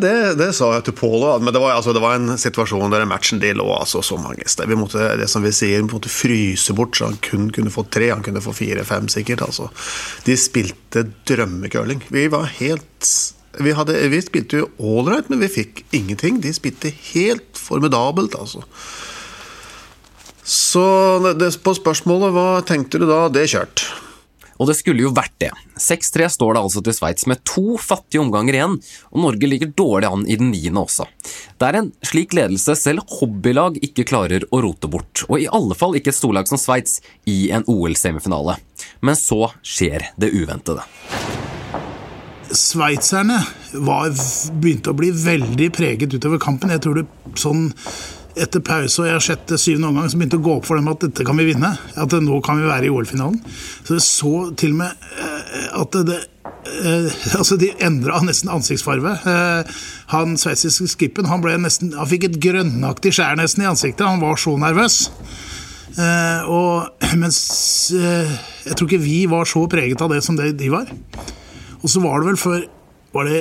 det, 0.00 0.12
det, 0.38 0.48
sa 0.56 0.70
jeg 0.76 0.86
til 0.86 0.96
Pål 0.96 1.26
òg, 1.26 1.44
men 1.44 1.52
det 1.54 1.60
var, 1.60 1.74
altså, 1.76 1.92
det 1.92 2.02
var, 2.04 2.16
en 2.16 2.38
situasjon 2.40 2.94
der 2.94 3.04
matchen 3.08 3.42
de 3.42 3.52
lå 3.58 3.66
altså 3.74 4.02
så 4.04 4.16
mange 4.20 4.46
steder. 4.46 4.70
Vi 4.70 4.78
måtte, 4.78 5.10
det 5.20 5.28
som 5.30 5.44
vi 5.44 5.52
sier, 5.54 5.82
vi 5.82 5.90
måtte 5.90 6.12
fryse 6.12 6.76
bort, 6.78 6.96
så 6.96 7.10
han 7.10 7.20
kun 7.24 7.50
kunne 7.54 7.74
få 7.74 7.84
tre, 7.92 8.12
han 8.14 8.24
kunne 8.24 8.44
få 8.44 8.54
fire-fem 8.56 9.10
sikkert. 9.12 9.44
Altså. 9.48 9.68
De 10.26 10.38
spilte 10.40 11.06
drømmecurling. 11.28 12.04
Vi 12.14 12.26
var 12.32 12.50
helt 12.60 13.14
vi, 13.60 13.74
hadde, 13.76 13.98
vi 14.08 14.20
spilte 14.24 14.62
jo 14.62 14.70
ålreit, 14.80 15.28
men 15.28 15.42
vi 15.42 15.50
fikk 15.52 15.82
ingenting. 15.92 16.40
De 16.40 16.54
spilte 16.56 16.92
helt 17.12 17.58
formidabelt, 17.58 18.38
altså. 18.38 18.64
Så 20.42 20.84
det, 21.38 21.52
på 21.62 21.74
spørsmålet 21.76 22.32
hva 22.34 22.46
tenkte 22.66 22.98
du 22.98 23.06
da, 23.10 23.26
det 23.30 23.44
kjørte 23.52 23.84
kjørt. 23.84 24.11
Og 24.62 24.68
det 24.70 24.76
skulle 24.78 25.02
jo 25.02 25.10
vært 25.10 25.34
det. 25.42 25.50
6-3 25.82 26.28
står 26.30 26.54
det 26.54 26.60
altså 26.62 26.82
til 26.86 26.94
Sveits 26.94 27.26
med 27.26 27.42
to 27.48 27.74
fattige 27.82 28.22
omganger 28.22 28.54
igjen, 28.54 28.76
og 29.10 29.24
Norge 29.24 29.48
ligger 29.50 29.72
dårlig 29.74 30.10
an 30.12 30.22
i 30.30 30.36
den 30.38 30.52
niende 30.54 30.84
også. 30.84 31.08
Det 31.58 31.66
er 31.66 31.80
en 31.80 31.90
slik 32.06 32.36
ledelse 32.38 32.76
selv 32.78 33.02
hobbylag 33.18 33.80
ikke 33.82 34.06
klarer 34.06 34.46
å 34.54 34.62
rote 34.62 34.90
bort, 34.92 35.24
og 35.26 35.42
i 35.42 35.50
alle 35.50 35.74
fall 35.78 35.98
ikke 35.98 36.14
et 36.14 36.20
storlag 36.20 36.46
som 36.50 36.60
Sveits 36.62 37.00
i 37.26 37.50
en 37.50 37.66
OL-semifinale. 37.66 38.60
Men 39.02 39.18
så 39.18 39.48
skjer 39.66 40.12
det 40.20 40.30
uventede. 40.30 40.86
Sveitserne 42.52 43.38
begynte 43.72 44.92
å 44.92 44.96
bli 44.96 45.08
veldig 45.16 45.70
preget 45.74 46.12
utover 46.12 46.38
kampen. 46.42 46.70
Jeg 46.74 46.84
tror 46.84 47.00
det 47.00 47.06
sånn 47.40 47.70
etter 48.40 48.62
pause 48.64 49.02
og 49.02 49.08
jeg 49.08 49.24
sjette, 49.26 49.58
syvende 49.60 49.90
omgang 49.90 50.10
så 50.10 50.18
begynte 50.18 50.38
det 50.38 50.42
å 50.42 50.46
gå 50.46 50.56
opp 50.58 50.68
for 50.68 50.78
dem 50.78 50.90
at 50.92 51.02
dette 51.04 51.26
kan 51.26 51.38
vi 51.38 51.48
vinne. 51.50 51.72
At 52.00 52.14
nå 52.24 52.40
kan 52.44 52.60
vi 52.60 52.68
være 52.68 52.88
i 52.88 52.92
OL-finalen. 52.92 53.40
Så 53.84 53.96
det 53.96 54.04
så 54.06 54.34
til 54.58 54.74
og 54.74 54.80
med 54.82 55.08
eh, 55.20 55.66
at 55.80 55.98
det, 56.08 56.18
eh, 56.72 57.08
altså 57.38 57.58
De 57.60 57.72
endra 57.84 58.22
nesten 58.24 58.52
ansiktsfarve. 58.52 59.14
Eh, 59.28 59.80
han 60.14 60.36
sveitsiske 60.40 60.88
skippen 60.94 61.28
han, 61.30 61.44
nesten, 61.62 61.94
han 61.98 62.10
fikk 62.10 62.30
et 62.30 62.40
grønnaktig 62.42 63.14
skjær 63.18 63.36
nesten 63.40 63.66
i 63.66 63.70
ansiktet. 63.70 64.06
Han 64.08 64.22
var 64.22 64.40
så 64.40 64.56
nervøs. 64.60 65.04
Og, 65.92 66.88
mens 67.20 67.40
jeg 67.92 68.76
tror 68.78 68.88
ikke 68.88 69.04
vi 69.04 69.18
var 69.28 69.48
så 69.48 69.66
preget 69.68 70.00
av 70.00 70.14
det 70.14 70.22
som 70.24 70.38
det 70.38 70.54
de 70.60 70.72
var. 70.72 70.88
Og 71.82 71.90
så 71.90 72.00
var 72.00 72.20
det 72.20 72.32
vel 72.32 72.40
før 72.40 72.62
Var 73.12 73.26
det 73.28 73.40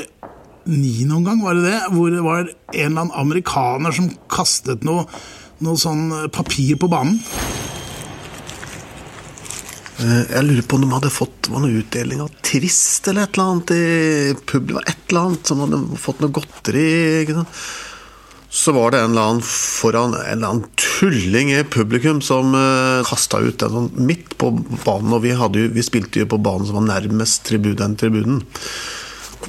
niende 0.70 1.18
omgang, 1.18 1.42
var 1.44 1.58
det 1.58 1.70
det? 1.70 1.80
Hvor 1.96 2.12
det 2.14 2.24
var 2.26 2.42
en 2.46 2.56
eller 2.74 3.02
annen 3.06 3.18
amerikaner 3.24 3.96
som 3.96 4.10
kastet 4.32 4.86
noe, 4.88 5.08
noe 5.66 5.80
sånn 5.80 6.10
eh, 6.18 6.30
papir 6.34 6.78
på 6.82 6.90
banen. 6.92 7.20
Eh, 10.02 10.26
jeg 10.32 10.46
lurer 10.48 10.66
på 10.66 10.78
om 10.78 10.86
de 10.86 10.92
hadde 10.96 11.14
fått 11.14 11.50
var 11.52 11.62
noe 11.64 11.82
utdeling 11.82 12.22
av 12.24 12.34
Trist 12.46 13.08
eller 13.12 13.28
et 13.28 13.38
eller 13.38 13.50
annet 13.52 13.74
i 13.76 14.36
publikum. 14.50 14.84
Et 14.86 15.10
eller 15.10 15.28
annet 15.28 15.50
som 15.52 15.64
hadde 15.64 15.82
fått 16.02 16.22
noe 16.24 16.34
godteri. 16.34 16.88
så 18.52 18.74
var 18.76 18.92
det 18.92 19.00
en 19.00 19.12
eller 19.12 19.28
annen 19.30 19.44
foran 19.46 20.16
en 20.16 20.26
eller 20.26 20.48
annen 20.48 20.66
tulling 20.76 21.54
i 21.54 21.64
publikum 21.64 22.22
som 22.22 22.56
uh, 22.56 23.04
kasta 23.08 23.40
ut 23.40 23.60
den 23.62 23.72
sånn 23.78 23.92
midt 23.96 24.36
på 24.38 24.52
banen. 24.84 25.14
Og 25.14 25.22
vi, 25.24 25.32
jo, 25.32 25.70
vi, 25.72 25.86
spilte 25.86 26.24
jo 26.24 26.32
på 26.34 26.42
banen 26.42 26.68
som 26.68 26.82
var 26.82 26.90
nærmest 26.90 27.46
tribunen, 27.48 27.96
tribunen. 27.96 28.42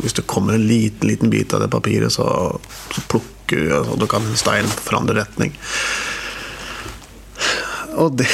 Hvis 0.00 0.16
det 0.16 0.26
kommer 0.30 0.56
en 0.56 0.66
liten 0.66 1.08
liten 1.08 1.32
bit 1.32 1.52
av 1.52 1.60
det 1.64 1.70
papiret, 1.72 2.12
så, 2.14 2.24
så 2.94 3.04
plukker 3.12 3.28
du 3.52 3.72
og 3.76 3.98
Du 4.00 4.06
kan 4.08 4.24
steinen 4.24 4.70
stein 4.70 4.84
forandre 4.86 5.18
retning. 5.20 5.52
Og 8.00 8.16
det 8.16 8.28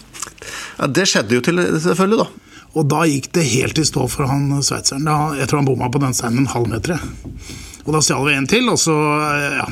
ja, 0.78 0.86
Det 0.86 1.08
skjedde 1.10 1.34
jo 1.34 1.42
til, 1.42 1.58
selvfølgelig, 1.82 2.20
da. 2.22 2.60
Og 2.74 2.86
da 2.90 3.04
gikk 3.06 3.30
det 3.34 3.48
helt 3.50 3.78
i 3.78 3.86
stå 3.86 4.06
for 4.10 4.26
han 4.30 4.48
sveitseren. 4.62 5.10
Jeg 5.38 5.50
tror 5.50 5.62
han 5.62 5.66
bomma 5.66 5.90
på 5.90 6.02
den 6.02 6.14
steinen 6.14 6.44
en 6.44 6.54
halv 6.54 6.70
meter. 6.70 6.98
Og 7.84 7.90
da 7.94 8.00
stjal 8.02 8.24
vi 8.26 8.34
en 8.34 8.48
til, 8.50 8.70
og 8.70 8.78
så 8.82 8.94
ja 9.58 9.66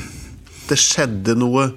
det 0.72 0.78
skjedde 0.80 1.36
noe 1.38 1.68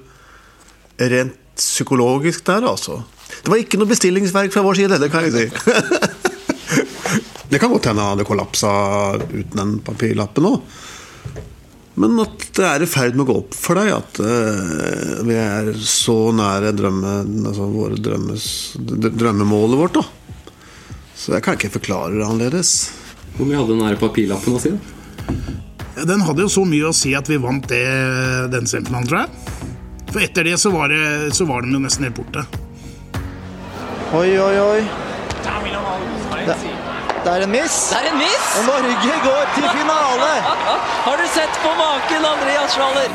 rent 1.00 1.42
psykologisk 1.56 2.46
der, 2.48 2.66
altså. 2.68 3.02
Det 3.44 3.52
var 3.52 3.62
ikke 3.62 3.80
noe 3.80 3.90
bestillingsverk 3.90 4.54
fra 4.54 4.64
vår 4.66 4.82
side, 4.82 5.00
det 5.02 5.12
kan 5.14 5.28
jeg 5.28 5.34
si. 5.36 5.46
det 7.56 7.60
kan 7.64 7.72
godt 7.72 7.86
hende 7.88 8.04
han 8.04 8.18
hadde 8.18 8.28
kollapsa 8.28 8.70
uten 9.16 9.56
den 9.56 9.70
papirlappen 9.80 10.48
òg. 10.50 10.64
Men 11.96 12.18
at 12.20 12.42
det 12.58 12.66
er 12.68 12.84
i 12.84 12.90
ferd 12.92 13.16
med 13.16 13.24
å 13.24 13.28
gå 13.30 13.36
opp 13.46 13.56
for 13.56 13.80
deg 13.80 13.94
at 13.96 14.20
uh, 14.20 15.22
vi 15.24 15.38
er 15.40 15.70
så 15.80 16.34
nære 16.36 16.74
drømmen, 16.76 17.46
altså 17.48 17.70
våre 17.72 17.96
drømmes, 17.96 18.48
drømmemålet 19.06 19.80
vårt, 19.80 20.02
da. 20.02 20.04
Så 21.16 21.38
jeg 21.38 21.46
kan 21.46 21.56
ikke 21.56 21.72
forklare 21.78 22.18
det 22.18 22.28
annerledes. 22.28 22.74
Hvor 23.38 23.48
mye 23.48 23.62
hadde 23.62 23.72
den 23.72 23.82
nære 23.86 24.02
papirlappen 24.04 24.60
å 24.60 24.62
si? 24.66 24.74
da? 24.76 26.04
Den 26.12 26.28
hadde 26.28 26.44
jo 26.44 26.52
så 26.52 26.66
mye 26.68 26.92
å 26.92 26.94
si 27.00 27.16
at 27.16 27.32
vi 27.32 27.40
vant 27.40 27.72
det, 27.72 27.86
den 28.52 28.68
semifinalen, 28.68 29.08
tror 29.08 29.24
jeg. 29.24 29.72
For 30.12 30.28
etter 30.28 30.52
det 30.52 30.60
så 30.60 30.76
var, 30.76 30.92
det, 30.92 31.32
så 31.40 31.48
var 31.48 31.64
de 31.64 31.72
jo 31.72 31.84
nesten 31.88 32.10
helt 32.10 32.20
borte. 32.20 32.44
Oi, 34.12 34.28
oi, 34.36 34.56
oi. 34.60 35.05
Det, 37.26 37.32
er 37.32 37.42
en 37.42 37.50
miss. 37.50 37.90
Det 37.90 37.98
er 37.98 38.12
en 38.12 38.20
miss! 38.20 38.50
Og 38.60 38.66
Norge 38.68 39.14
går 39.24 39.48
til 39.56 39.64
finale! 39.74 40.28
Har 41.08 41.16
du 41.18 41.24
sett 41.34 41.56
på 41.64 41.72
maken, 41.80 42.26
Andreas 42.30 42.76
Schwaller? 42.76 43.10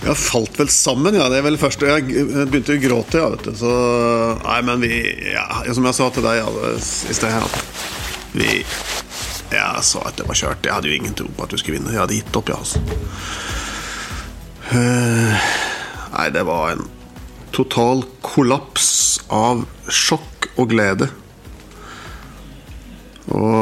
Jeg 0.06 0.16
falt 0.16 0.56
vel 0.62 0.72
sammen, 0.72 1.12
ja. 1.20 1.28
Det 1.28 1.42
er 1.42 1.44
vel 1.44 1.60
første 1.60 1.92
Jeg 1.92 2.08
begynte 2.48 2.78
å 2.78 2.80
gråte, 2.80 3.20
ja. 3.20 3.28
vet 3.34 3.44
du 3.44 3.52
Så 3.60 3.70
Nei, 4.46 4.60
men 4.64 4.80
vi 4.80 4.94
ja, 5.34 5.44
Som 5.76 5.84
jeg 5.90 5.98
sa 5.98 6.08
til 6.14 6.24
deg 6.24 6.40
ja, 6.40 6.48
i 6.72 7.14
sted 7.20 7.36
her 7.36 7.44
Vi 8.32 8.64
Jeg 9.52 9.84
sa 9.92 10.08
at 10.08 10.16
det 10.16 10.24
var 10.32 10.40
kjørt. 10.40 10.64
Jeg 10.64 10.72
hadde 10.78 10.88
jo 10.88 10.96
ingen 11.02 11.20
tro 11.20 11.28
på 11.36 11.44
at 11.44 11.52
du 11.52 11.60
skulle 11.60 11.76
vinne. 11.82 11.92
Jeg 11.92 12.00
hadde 12.00 12.16
gitt 12.16 12.40
opp, 12.40 12.48
ja. 12.48 12.64
Altså. 12.64 12.80
Uh, 14.72 15.65
nei, 16.16 16.30
det 16.32 16.46
var 16.48 16.72
en 16.72 16.86
total 17.54 18.02
kollaps 18.24 19.20
av 19.32 19.64
sjokk 19.92 20.50
og 20.56 20.72
glede. 20.72 21.08
Og 23.36 23.56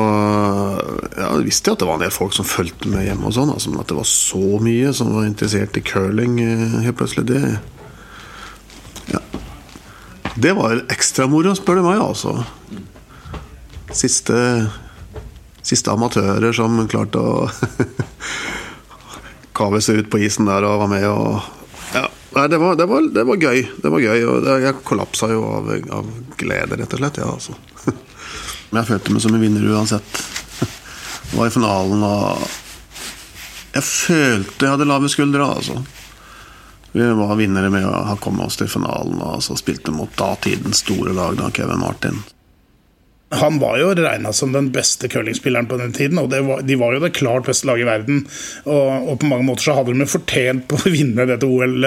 ja, 1.16 1.30
jeg 1.30 1.46
visste 1.46 1.72
at 1.72 1.80
det 1.80 1.88
var 1.88 1.98
en 1.98 2.04
del 2.04 2.12
folk 2.14 2.34
som 2.36 2.46
fulgte 2.46 2.90
med 2.90 3.06
hjemme, 3.06 3.30
og 3.30 3.36
sånn, 3.36 3.52
altså, 3.54 3.72
men 3.72 3.80
at 3.82 3.90
det 3.90 3.96
var 3.98 4.08
så 4.08 4.58
mye 4.62 4.92
som 4.96 5.14
var 5.14 5.28
interessert 5.28 5.78
i 5.80 5.84
curling 5.84 6.36
eh, 6.42 6.76
helt 6.84 6.98
plutselig, 6.98 7.26
det 7.30 9.14
ja. 9.14 9.20
Det 10.34 10.52
var 10.58 10.84
ekstra 10.92 11.28
moro, 11.30 11.54
spør 11.56 11.80
du 11.80 11.84
meg, 11.86 12.02
altså. 12.02 12.36
Siste, 13.94 14.36
siste 15.62 15.92
amatører 15.94 16.54
som 16.56 16.82
klarte 16.90 17.22
å 17.22 17.48
kave 19.58 19.80
seg 19.84 20.02
ut 20.02 20.10
på 20.12 20.20
isen 20.26 20.50
der 20.50 20.66
og 20.66 20.82
var 20.82 20.90
med 20.90 21.06
og 21.08 21.63
Nei, 22.34 22.48
det 22.48 22.58
var, 22.58 22.74
det 22.76 22.86
var, 22.90 23.02
det 23.14 23.24
var 23.24 23.36
gøy. 23.36 23.60
Det 23.82 23.90
var 23.94 24.02
gøy, 24.02 24.24
og 24.26 24.48
jeg 24.64 24.78
kollapsa 24.86 25.28
jo 25.30 25.44
av, 25.54 25.70
av 25.94 26.08
glede, 26.40 26.78
rett 26.80 26.96
og 26.96 27.02
slett. 27.02 27.20
Ja, 27.22 27.30
altså. 27.30 27.54
Jeg 28.74 28.88
følte 28.88 29.12
meg 29.14 29.22
som 29.22 29.36
en 29.36 29.42
vinner 29.44 29.66
uansett. 29.70 30.22
Jeg 31.30 31.38
var 31.38 31.46
i 31.46 31.54
finalen 31.54 32.02
og 32.02 32.42
Jeg 33.76 33.84
følte 33.86 34.66
jeg 34.66 34.72
hadde 34.72 34.86
lave 34.86 35.10
skuldre, 35.10 35.46
altså. 35.46 35.78
Vi 36.94 37.06
var 37.18 37.38
vinnere 37.38 37.70
med 37.74 37.86
å 37.86 37.94
ha 38.06 38.14
kommet 38.22 38.46
oss 38.46 38.58
til 38.58 38.70
finalen 38.70 39.18
og 39.18 39.40
så 39.42 39.56
spilte 39.58 39.94
mot 39.94 40.10
datidens 40.18 40.84
store 40.84 41.14
lag, 41.14 41.34
da, 41.38 41.48
Kevin 41.54 41.82
Martin. 41.82 42.20
Han 43.40 43.58
var 43.62 43.78
jo 43.80 43.92
regna 43.98 44.32
som 44.32 44.52
den 44.54 44.70
beste 44.74 45.08
curlingspilleren 45.10 45.68
på 45.70 45.78
den 45.80 45.92
tiden, 45.96 46.20
og 46.22 46.32
var, 46.32 46.62
de 46.62 46.78
var 46.80 46.94
jo 46.94 47.02
det 47.04 47.14
klart 47.18 47.48
beste 47.48 47.68
laget 47.68 47.86
i 47.86 47.90
verden. 47.90 48.24
Og, 48.64 49.10
og, 49.10 49.18
på 49.20 49.30
mange 49.30 49.46
måter 49.48 49.68
så 49.68 49.78
hadde 49.78 49.94
de 49.94 50.08
fortjent 50.08 50.68
på 50.70 50.78
å 50.80 50.92
vinne 50.92 51.28
dette 51.30 51.48
OL 51.48 51.86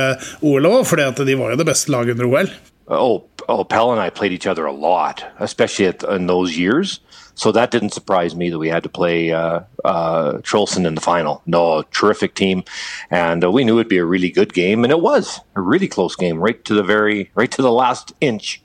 òg, 0.71 0.81
for 0.87 0.99
de 0.99 1.39
var 1.39 1.53
jo 1.53 1.59
det 1.59 1.69
beste 1.69 1.93
laget 1.93 2.17
under 2.17 2.31
OL. 2.31 2.51
Oh, 2.87 3.23
oh, 3.49 3.63
Pell 3.63 3.91
and 3.91 3.99
I 3.99 4.09
played 4.09 4.31
each 4.31 4.47
other 4.47 4.65
a 4.65 4.71
lot, 4.71 5.25
especially 5.39 5.87
at, 5.87 6.03
in 6.03 6.27
those 6.27 6.57
years. 6.57 7.01
So 7.35 7.51
that 7.51 7.69
didn't 7.69 7.93
surprise 7.93 8.35
me 8.35 8.49
that 8.49 8.57
we 8.57 8.69
had 8.69 8.81
to 8.83 8.89
play 8.89 9.31
uh, 9.31 9.59
uh, 9.85 10.39
Trolson 10.41 10.87
in 10.87 10.95
the 10.95 11.01
final. 11.01 11.43
No, 11.45 11.83
terrific 11.91 12.33
team, 12.33 12.63
and 13.11 13.43
uh, 13.43 13.51
we 13.51 13.63
knew 13.63 13.77
it'd 13.77 13.89
be 13.89 13.99
a 13.99 14.05
really 14.05 14.31
good 14.31 14.53
game, 14.53 14.83
and 14.83 14.91
it 14.91 15.01
was 15.01 15.39
a 15.55 15.61
really 15.61 15.87
close 15.87 16.15
game, 16.15 16.39
right 16.39 16.63
to 16.65 16.73
the 16.73 16.81
very, 16.81 17.29
right 17.35 17.51
to 17.51 17.61
the 17.61 17.71
last 17.71 18.13
inch. 18.21 18.61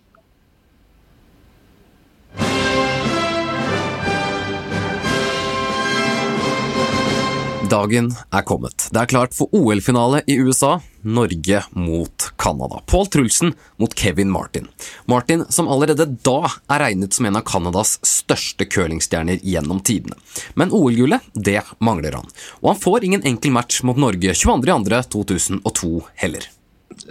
Dagen 7.72 8.10
er 8.30 8.42
kommet. 8.44 8.90
Det 8.92 9.00
er 9.00 9.08
klart 9.08 9.32
for 9.32 9.48
OL-finale 9.56 10.18
i 10.28 10.34
USA. 10.44 10.74
Norge 11.00 11.62
mot 11.70 12.26
Canada. 12.36 12.82
Paul 12.86 13.06
Trulsen 13.06 13.54
mot 13.80 13.94
Kevin 13.96 14.28
Martin. 14.30 14.68
Martin 15.08 15.46
som 15.48 15.70
allerede 15.72 16.04
da 16.04 16.50
er 16.68 16.82
regnet 16.84 17.16
som 17.16 17.24
en 17.30 17.38
av 17.40 17.46
Canadas 17.48 17.94
største 18.04 18.66
curlingstjerner 18.68 19.40
gjennom 19.40 19.80
tidene. 19.80 20.18
Men 20.52 20.68
OL-gullet, 20.68 21.24
det 21.32 21.62
mangler 21.80 22.18
han. 22.20 22.28
Og 22.60 22.74
han 22.74 22.82
får 22.82 23.08
ingen 23.08 23.24
enkel 23.32 23.56
match 23.56 23.80
mot 23.88 23.96
Norge 23.96 24.36
22.2.2002 24.36 26.02
heller. 26.20 26.44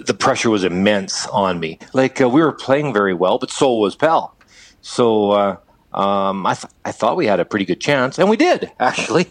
The 0.05 0.13
pressure 0.13 0.53
was 0.53 0.63
immense 0.63 1.25
on 1.33 1.59
me. 1.59 1.79
Like 1.93 2.21
uh, 2.21 2.29
we 2.29 2.43
were 2.43 2.53
playing 2.53 2.93
very 2.93 3.17
well, 3.17 3.39
but 3.41 3.49
so 3.49 3.73
was 3.73 3.95
Pell. 3.95 4.35
So 4.81 5.31
uh, 5.31 5.55
Um, 5.93 6.45
I, 6.45 6.55
th 6.55 6.65
I, 6.85 6.91
thought 6.91 7.17
we 7.17 7.27
had 7.27 7.39
a 7.39 7.45
pretty 7.45 7.65
good 7.65 7.81
chance, 7.81 8.21
and 8.21 8.29
we 8.29 8.37
did, 8.37 8.69
actually. 8.79 9.25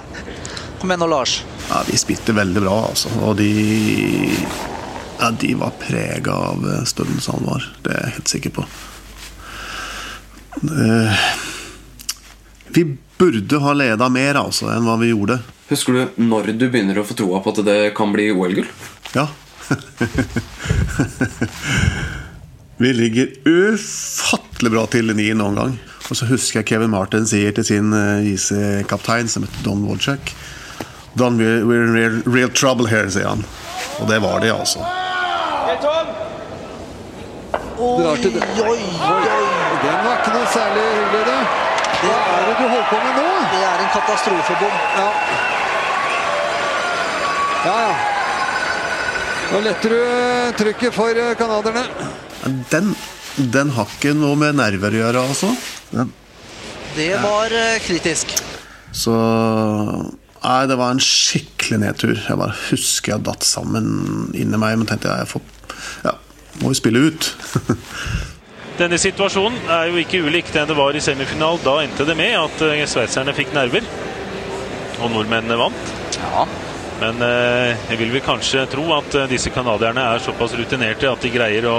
Kom 0.80 0.90
igjen 0.90 1.00
nå, 1.00 1.06
Lars. 1.06 1.44
Ja, 1.70 1.80
De 1.86 1.96
spilte 1.96 2.34
veldig 2.36 2.60
bra, 2.60 2.76
altså. 2.90 3.08
Og 3.24 3.36
de 3.36 3.48
ja, 5.22 5.30
de 5.40 5.54
var 5.54 5.70
prega 5.78 6.32
av 6.32 6.66
eh, 6.66 6.84
stundens 6.84 7.28
alvor. 7.30 7.62
Det 7.82 7.90
er 7.94 8.00
jeg 8.02 8.12
helt 8.16 8.28
sikker 8.32 8.50
på. 8.56 8.64
Uh, 10.62 11.14
vi 12.74 12.96
burde 13.18 13.58
ha 13.62 13.72
leda 13.72 14.08
mer 14.12 14.34
altså, 14.40 14.66
enn 14.74 14.84
hva 14.84 14.96
vi 15.00 15.08
gjorde. 15.12 15.38
Husker 15.70 15.92
du 15.94 16.00
når 16.26 16.42
du 16.58 16.66
begynner 16.66 16.98
å 16.98 17.06
få 17.06 17.14
troa 17.16 17.40
på 17.40 17.50
at 17.54 17.62
det 17.64 17.94
kan 17.96 18.12
bli 18.12 18.32
OL-gull? 18.34 18.68
Ja. 19.14 19.28
Vi 22.82 22.92
ligger 22.92 23.26
ufattelig 23.44 24.70
bra 24.72 24.80
til 24.90 25.12
i 25.14 25.28
noen 25.38 25.54
gang. 25.54 25.74
Og 26.10 26.16
så 26.18 26.26
husker 26.26 26.58
jeg 26.58 26.66
Kevin 26.66 26.90
Martin 26.90 27.28
sier 27.30 27.54
til 27.54 27.62
sin 27.68 27.92
uh, 27.94 28.18
visekaptein, 28.24 29.28
som 29.30 29.44
heter 29.46 29.62
Don 29.62 29.84
Wojcik 29.86 30.32
Don, 31.14 31.38
we're, 31.38 31.62
we're 31.62 31.84
in 31.84 31.92
real, 31.94 32.16
real, 32.26 32.50
trouble 32.50 32.88
here, 32.90 33.06
sier 33.06 33.28
han. 33.28 33.44
Og 34.00 34.08
det 34.10 34.18
var 34.24 34.42
de, 34.42 34.50
altså. 34.50 34.82
Oi, 37.78 38.16
det. 38.24 38.42
Oi, 38.64 38.66
oi, 38.66 38.80
Den 39.84 40.02
var 40.02 40.16
ikke 40.16 40.34
noe 40.34 40.48
særlig 40.50 40.82
hyggelig, 40.88 41.22
det. 41.28 41.38
Hva 42.00 42.16
er 42.32 42.48
det 42.48 42.56
du 42.56 42.64
holder 42.64 42.88
på 42.90 42.98
med 43.04 43.20
nå? 43.20 43.28
Det 43.52 43.62
er 43.68 43.84
en 43.84 43.92
katastrofebom. 43.94 44.74
Ja. 44.96 45.06
ja, 47.68 47.78
ja. 47.86 47.94
Nå 49.52 49.62
letter 49.68 49.94
du 49.94 50.02
eh, 50.02 50.52
trykket 50.64 50.98
for 50.98 51.24
canadierne. 51.38 51.86
Den, 52.72 52.94
den 53.36 53.70
har 53.76 53.90
ikke 53.90 54.14
noe 54.18 54.38
med 54.38 54.58
nerver 54.58 54.94
å 54.94 55.02
gjøre, 55.04 55.22
altså. 55.30 55.52
Den. 55.92 56.10
Det 56.96 57.12
var 57.22 57.54
uh, 57.54 57.78
kritisk. 57.84 58.34
Så 58.92 59.14
Nei, 60.42 60.64
det 60.66 60.74
var 60.74 60.90
en 60.90 61.00
skikkelig 61.02 61.78
nedtur. 61.84 62.16
Jeg 62.18 62.38
bare 62.40 62.56
husker 62.66 63.14
jeg 63.14 63.24
datt 63.28 63.46
sammen 63.46 63.86
inni 64.34 64.58
meg, 64.58 64.74
men 64.74 64.88
tenkte 64.90 65.06
jeg, 65.06 65.22
jeg 65.22 65.30
får, 65.30 65.76
ja, 66.08 66.16
må 66.58 66.72
jo 66.72 66.80
spille 66.80 67.04
ut. 67.06 67.28
Denne 68.80 68.98
situasjonen 68.98 69.70
er 69.70 69.92
jo 69.92 70.00
ikke 70.02 70.24
ulik 70.26 70.50
den 70.50 70.66
det 70.66 70.74
var 70.74 70.98
i 70.98 71.04
semifinalen. 71.04 71.62
Da 71.62 71.76
endte 71.84 72.08
det 72.08 72.18
med 72.18 72.34
at 72.40 72.66
uh, 72.66 72.74
sveitserne 72.90 73.36
fikk 73.38 73.54
nerver, 73.54 73.86
og 74.98 75.14
nordmennene 75.14 75.60
vant. 75.62 75.96
Ja. 76.18 76.46
Men 77.02 77.18
eh, 77.26 77.80
jeg 77.90 77.98
vil 77.98 78.12
vel 78.14 78.22
kanskje 78.22 78.62
tro 78.70 78.84
at 78.94 79.14
eh, 79.18 79.28
disse 79.32 79.50
canadierne 79.54 80.04
er 80.14 80.22
såpass 80.22 80.54
rutinerte 80.58 81.10
at 81.10 81.24
de 81.24 81.32
greier 81.34 81.66
å 81.66 81.78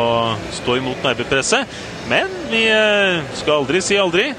stå 0.51 0.77
imot 0.81 1.03
nervepresset. 1.05 1.77
Men 2.11 2.31
vi 2.51 2.65
eh, 2.67 3.23
skal 3.39 3.61
aldri 3.61 3.79
si 3.85 3.99
aldri. 3.99 4.31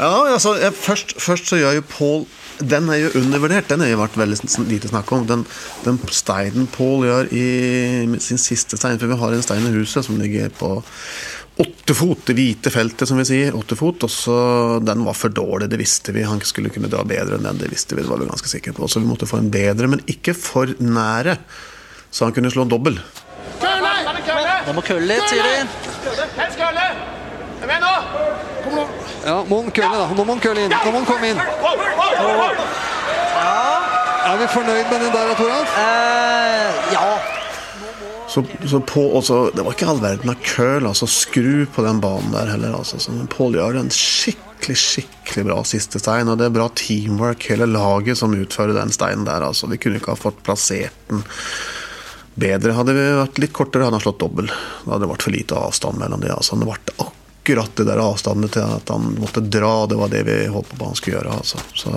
Ja, 0.00 0.14
altså, 0.32 0.56
jeg, 0.58 0.74
først, 0.74 1.14
først 1.20 1.52
så 1.52 1.60
gjør 1.60 1.76
jo 1.76 1.82
Paul 1.86 2.22
Den 2.58 2.88
er 2.90 3.04
jo 3.04 3.12
undervurdert. 3.20 3.68
Den 3.70 3.84
har 3.84 3.92
jo 3.92 4.00
vært 4.00 4.18
veldig 4.18 4.66
lite 4.70 4.90
snakk 4.90 5.12
om. 5.14 5.28
Den, 5.28 5.44
den 5.84 6.00
steinen 6.14 6.66
Paul 6.74 7.06
gjør 7.06 7.30
i 7.34 7.46
sin 8.22 8.40
siste 8.40 8.78
stein, 8.78 8.98
for 8.98 9.10
vi 9.10 9.18
har 9.22 9.36
en 9.36 9.46
stein 9.46 9.66
i 9.68 9.76
huset 9.76 10.06
som 10.06 10.18
ligger 10.20 10.50
på 10.58 10.74
åtte 11.62 11.94
fot, 11.96 12.24
det 12.28 12.34
hvite 12.36 12.70
feltet, 12.74 13.08
som 13.08 13.18
vi 13.20 13.24
sier. 13.28 13.56
åtte 13.56 13.76
fot, 13.78 14.04
og 14.06 14.10
så 14.10 14.36
Den 14.84 15.04
var 15.06 15.16
for 15.18 15.32
dårlig, 15.32 15.70
det 15.70 15.78
visste 15.80 16.12
vi. 16.12 16.24
Han 16.26 16.40
skulle 16.46 16.72
kunne 16.74 16.90
dra 16.92 17.04
bedre 17.06 17.38
enn 17.38 17.46
den, 17.48 17.60
det 17.62 17.70
visste 17.72 17.96
vi. 17.96 18.02
det 18.02 18.10
var 18.10 18.20
vi 18.20 18.28
ganske 18.30 18.50
sikre 18.50 18.74
på. 18.76 18.88
Så 18.88 19.00
vi 19.00 19.08
måtte 19.08 19.28
få 19.30 19.38
en 19.38 19.50
bedre, 19.50 19.88
men 19.88 20.02
ikke 20.06 20.34
for 20.34 20.74
nære. 20.78 21.38
Så 22.10 22.26
han 22.26 22.34
kunne 22.36 22.50
slå 22.52 22.66
en 22.66 22.72
dobbel. 22.72 22.98
Det 23.62 24.74
må 24.76 24.82
kølle 24.86 25.06
litt, 25.06 25.28
sier 25.30 25.42
de. 25.42 25.66
Ja, 29.22 29.36
må 29.48 29.62
han 29.62 29.70
kølle, 29.70 29.98
da. 29.98 30.06
Nå 30.16 30.24
må 30.24 30.32
han 30.34 30.42
kølle 30.42 30.64
inn. 30.66 30.72
Nå 30.72 30.90
må 30.90 30.98
han 31.02 31.06
komme 31.06 31.30
inn. 31.30 31.38
Er 34.22 34.38
vi 34.38 34.46
fornøyd 34.54 34.90
med 34.90 34.98
den 35.02 35.12
der, 35.12 35.34
Toralf? 35.38 35.78
Eh, 35.78 36.92
ja. 36.94 37.31
Så, 38.32 38.44
så 38.64 38.80
på, 38.80 39.02
også, 39.18 39.50
det 39.52 39.64
var 39.66 39.74
ikke 39.74 39.90
all 39.92 40.00
verden 40.00 40.30
av 40.32 40.38
curl, 40.46 40.86
altså 40.88 41.08
skru 41.10 41.66
på 41.68 41.84
den 41.84 42.00
banen 42.00 42.32
der 42.32 42.48
heller. 42.54 42.78
Altså. 42.78 43.00
Så 43.02 43.12
Pål 43.32 43.58
gjør 43.58 43.76
en 43.82 43.92
skikkelig 43.92 44.76
skikkelig 44.78 45.44
bra 45.50 45.58
siste 45.68 46.00
stein, 46.00 46.30
og 46.32 46.38
det 46.40 46.48
er 46.48 46.54
bra 46.54 46.70
teamwork, 46.78 47.44
hele 47.50 47.68
laget 47.68 48.20
som 48.22 48.32
utfører 48.36 48.78
den 48.78 48.94
steinen 48.94 49.26
der. 49.28 49.44
Altså. 49.44 49.68
Vi 49.68 49.80
kunne 49.82 50.00
ikke 50.00 50.14
ha 50.14 50.20
fått 50.20 50.40
plassert 50.46 50.96
den 51.10 51.26
bedre. 52.40 52.76
Hadde 52.78 52.96
vi 52.96 53.04
vært 53.18 53.42
litt 53.42 53.52
kortere, 53.56 53.84
hadde 53.84 53.98
han 54.00 54.06
slått 54.06 54.22
dobbel. 54.22 54.48
Da 54.48 54.94
hadde 54.94 55.04
det 55.04 55.12
vært 55.12 55.26
for 55.28 55.36
lite 55.36 55.58
avstand 55.58 56.00
mellom 56.00 56.24
de. 56.24 56.32
Altså. 56.32 56.56
Det 56.56 56.70
ble 56.70 57.08
akkurat 57.08 57.76
det 57.76 57.88
der 57.90 58.00
avstanden 58.00 58.54
til 58.54 58.64
at 58.78 58.94
han 58.94 59.12
måtte 59.18 59.44
dra, 59.44 59.74
det 59.90 60.00
var 60.00 60.12
det 60.12 60.24
vi 60.30 60.40
håpet 60.46 60.78
på 60.78 60.88
han 60.88 60.96
skulle 60.96 61.18
gjøre. 61.18 61.36
Altså. 61.42 61.60
Så 61.74 61.92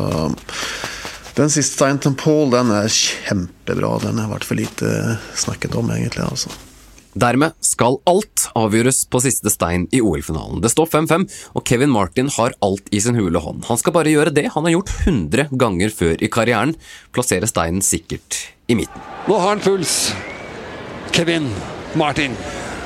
den 1.36 1.50
siste 1.52 1.76
steinen 1.76 2.00
til 2.04 2.14
Paul 2.20 2.50
den 2.54 2.70
er 2.72 2.88
kjempebra. 2.92 3.98
Den 4.06 4.22
har 4.22 4.30
vært 4.32 4.46
for 4.48 4.56
lite 4.60 5.18
snakket 5.36 5.76
om, 5.76 5.90
egentlig. 5.92 6.24
altså. 6.24 6.54
Dermed 7.16 7.54
skal 7.64 7.96
alt 8.12 8.50
avgjøres 8.60 9.06
på 9.08 9.22
siste 9.24 9.48
stein 9.54 9.86
i 9.96 10.02
OL-finalen. 10.04 10.60
Det 10.64 10.72
står 10.74 10.90
5-5, 10.92 11.24
og 11.56 11.64
Kevin 11.68 11.92
Martin 11.94 12.28
har 12.36 12.56
alt 12.66 12.90
i 12.92 13.00
sin 13.00 13.16
hule 13.16 13.40
hånd. 13.40 13.64
Han 13.70 13.80
skal 13.80 13.96
bare 13.96 14.12
gjøre 14.12 14.34
det 14.36 14.50
han 14.52 14.68
har 14.68 14.76
gjort 14.76 14.92
100 15.08 15.48
ganger 15.56 15.94
før 15.96 16.20
i 16.20 16.28
karrieren, 16.32 16.76
plassere 17.16 17.48
steinen 17.48 17.80
sikkert 17.84 18.42
i 18.68 18.76
midten. 18.76 19.00
Nå 19.30 19.40
har 19.40 19.54
han 19.56 19.64
puls. 19.64 20.12
Kevin 21.16 21.48
Martin. 21.96 22.36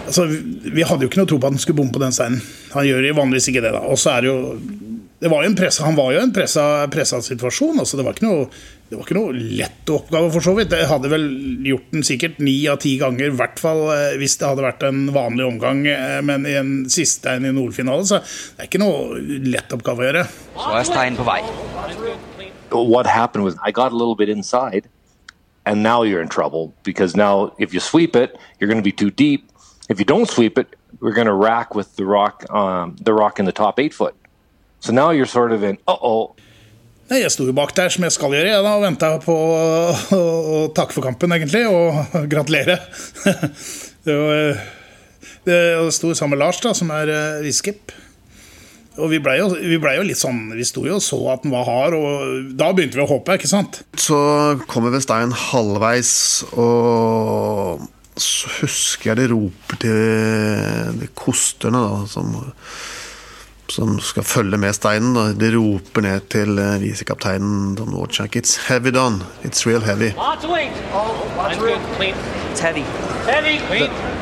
Altså, 0.06 0.26
vi- 0.30 0.70
vi 0.78 0.84
hadde 0.86 1.06
jo 1.06 1.10
ikke 1.10 1.18
noe 1.22 1.30
tro 1.30 1.38
på 1.38 1.46
at 1.50 1.54
han 1.54 1.60
skulle 1.62 1.78
bomme 1.82 1.94
på 1.94 2.00
den 2.02 2.12
steinen. 2.14 2.42
Han 2.74 2.86
gjør 2.86 3.08
jo 3.10 3.14
vanligvis 3.18 3.50
ikke 3.50 3.62
det, 3.66 3.72
da. 3.74 3.80
Og 3.82 3.98
så 3.98 4.12
er 4.18 4.22
det 4.22 4.30
jo 4.30 4.60
det 5.20 5.30
var 5.32 5.44
jo 5.44 5.50
en 5.50 5.56
pressa, 5.60 5.84
Han 5.84 5.96
var 5.98 6.14
jo 6.14 6.20
i 6.20 6.24
en 6.24 6.32
pressa, 6.34 6.88
pressa 6.92 7.18
situasjon. 7.22 7.80
altså 7.80 7.98
Det 7.98 8.06
var 8.06 8.14
ikke 8.16 8.28
noe, 8.28 8.46
det 8.90 8.98
var 8.98 9.04
ikke 9.06 9.18
noe 9.18 9.34
lett 9.36 9.90
oppgave, 9.92 10.32
for 10.32 10.40
så 10.46 10.54
vidt. 10.56 10.72
Jeg 10.72 10.88
hadde 10.88 11.10
vel 11.12 11.26
gjort 11.68 11.90
den 11.92 12.06
sikkert 12.08 12.40
ni 12.40 12.56
av 12.72 12.78
ti 12.80 12.94
ganger, 13.02 13.28
i 13.28 13.36
hvert 13.42 13.60
fall 13.60 13.82
eh, 13.94 14.16
hvis 14.22 14.38
det 14.40 14.48
hadde 14.48 14.64
vært 14.64 14.86
en 14.88 15.02
vanlig 15.14 15.46
omgang. 15.46 15.84
eh, 15.92 16.22
Men 16.24 16.46
i 16.48 16.56
en 16.60 16.72
siste 16.90 17.30
en 17.36 17.46
i 17.46 17.52
Nordfinale, 17.52 18.06
så 18.08 18.22
det 18.24 18.64
er 18.64 18.70
ikke 18.72 18.80
noe 18.82 19.20
lett 19.52 19.76
oppgave 19.76 20.06
å 20.06 20.08
gjøre. 20.08 20.24
Så 20.56 20.72
er 20.80 20.88
Stein 20.88 21.20
på 21.20 21.28
vei. 21.28 21.42
what 22.72 23.08
happened 23.08 23.44
was 23.44 23.56
I 23.66 23.72
got 23.72 23.92
a 23.92 23.96
little 23.96 24.16
bit 24.16 24.30
inside, 24.30 24.88
and 25.66 25.82
now 25.84 26.04
you're 26.04 26.22
in 26.22 26.30
trouble 26.30 26.74
because 26.84 27.16
now 27.16 27.52
if 27.58 27.74
you 27.74 27.80
sweep 27.80 28.16
it, 28.16 28.38
you're 28.60 28.68
going 28.68 28.82
to 28.82 28.84
be 28.84 28.92
too 28.92 29.10
deep. 29.12 29.52
If 29.90 30.00
you 30.00 30.06
don't 30.06 30.30
sweep 30.30 30.58
it, 30.58 30.76
we're 31.02 31.14
going 31.14 31.28
to 31.28 31.34
rack 31.34 31.74
with 31.76 31.96
the 31.96 32.06
rock, 32.06 32.46
um, 32.54 32.96
the 33.02 33.12
rock 33.14 33.40
in 33.40 33.46
the 33.46 33.52
top 33.52 33.80
eight 33.80 33.94
foot. 33.94 34.16
So 34.80 34.94
now 34.94 35.12
you're 35.12 35.26
sort 35.26 35.52
of 35.52 35.64
in, 35.64 35.78
uh 35.88 35.98
oh. 36.02 36.36
Nei, 37.10 37.24
Jeg 37.24 37.34
sto 37.34 37.48
jo 37.48 37.56
bak 37.58 37.74
der, 37.74 37.90
som 37.90 38.06
jeg 38.06 38.14
skal 38.14 38.36
gjøre, 38.36 38.52
jeg 38.52 38.64
da, 38.64 38.76
og 38.78 38.84
venta 38.86 39.08
på 39.24 39.34
å, 39.34 40.20
takke 40.78 40.94
for 40.94 41.06
kampen, 41.08 41.34
egentlig, 41.34 41.64
og 41.68 42.14
gratulere. 42.34 42.80
Det, 44.00 44.14
var, 44.16 44.62
det 45.46 45.56
sto 45.94 46.14
sammen 46.16 46.38
med 46.38 46.40
Lars, 46.40 46.62
da, 46.64 46.72
som 46.74 46.90
er 46.96 47.10
uh. 47.44 47.92
Og 49.00 49.12
vi 49.12 49.20
blei 49.22 49.36
jo, 49.42 49.50
vi 49.54 49.78
ble 49.80 49.92
jo 49.98 50.06
litt 50.08 50.20
sånn 50.20 50.50
Vi 50.56 50.66
sto 50.68 50.82
jo 50.88 50.98
og 50.98 51.04
så 51.04 51.20
at 51.34 51.44
den 51.44 51.54
var 51.54 51.68
hard, 51.68 51.98
og 51.98 52.48
da 52.58 52.72
begynte 52.76 52.98
vi 52.98 53.04
å 53.04 53.10
håpe, 53.12 53.36
ikke 53.38 53.52
sant? 53.52 53.82
Så 54.00 54.18
kommer 54.72 54.96
vel 54.96 55.04
halvveis, 55.52 56.14
og 56.56 57.86
så 58.20 58.54
husker 58.60 59.12
jeg 59.12 59.20
de 59.22 59.28
roper 59.36 59.84
til 59.84 60.98
de 61.00 61.12
kosterne 61.16 61.84
da, 61.86 62.02
som, 62.12 62.34
som 63.72 63.98
skal 64.04 64.24
følge 64.26 64.58
med 64.62 64.74
steinen. 64.78 65.14
Da. 65.18 65.28
De 65.38 65.52
roper 65.56 66.02
ned 66.06 66.28
til 66.34 66.58
eh, 66.60 66.78
visekapteinen 66.82 67.76
Don 67.78 67.94
Wojcik. 67.96 68.36
It's 68.40 68.58
heavy, 68.70 68.92
Don. 68.96 69.22
It's 69.46 69.66
real 69.68 69.82
heavy. 69.86 70.12
It's 72.50 72.62
heavy. 72.62 72.84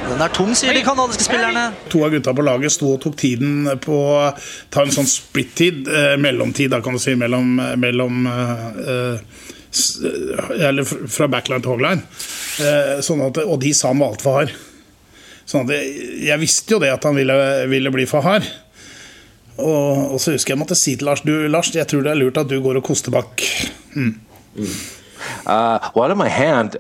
Den 0.08 0.22
er 0.24 0.32
tung, 0.36 0.54
sier 0.56 0.74
de 0.76 0.82
kanadiske 0.86 1.26
spillerne. 1.28 1.66
To 1.92 2.04
av 2.06 2.14
gutta 2.16 2.34
på 2.36 2.44
laget 2.46 2.72
sto 2.76 2.94
og 2.96 3.02
tok 3.04 3.16
tiden 3.20 3.68
på 3.84 3.98
å 3.98 4.30
ta 4.74 4.84
en 4.86 4.94
sånn 4.94 5.08
split-tid, 5.10 5.88
eh, 5.88 6.14
mellomtid, 6.22 6.72
da 6.72 6.80
kan 6.84 6.96
du 6.96 7.00
si, 7.02 7.16
mellom, 7.20 7.56
mellom 7.80 8.28
eh, 8.28 9.20
s- 9.72 10.00
Eller 10.58 10.84
fra 10.88 11.28
backline 11.32 11.62
til 11.64 11.74
hogline. 11.76 12.04
Eh, 12.64 12.98
sånn 13.06 13.22
at, 13.28 13.38
og 13.44 13.60
de 13.64 13.74
sa 13.76 13.92
han 13.92 14.00
var 14.04 14.14
altfor 14.16 14.40
hard. 14.42 14.56
Sånn 15.48 15.68
at 15.68 15.76
jeg, 15.76 15.92
jeg 16.28 16.40
visste 16.44 16.76
jo 16.76 16.80
det 16.84 16.92
at 16.92 17.04
han 17.08 17.16
ville, 17.16 17.36
ville 17.72 17.92
bli 17.94 18.08
for 18.10 18.26
hard. 18.26 18.48
Og, 19.58 20.14
og 20.14 20.20
så 20.22 20.36
husker 20.36 20.54
jeg 20.54 20.60
måtte 20.62 20.78
si 20.78 20.96
til 20.96 21.08
Lars 21.10 21.24
Du, 21.26 21.34
Lars, 21.50 21.74
jeg 21.76 21.88
tror 21.90 22.06
det 22.06 22.12
er 22.14 22.22
lurt 22.22 22.38
at 22.38 22.50
du 22.50 22.60
går 22.62 22.78
og 22.82 22.86
koster 22.86 23.12
bak. 23.12 23.42
Mm. 23.96 24.20
Uh, 25.46 25.80
well, 25.96 26.14
my 26.16 26.30
hand, 26.30 26.78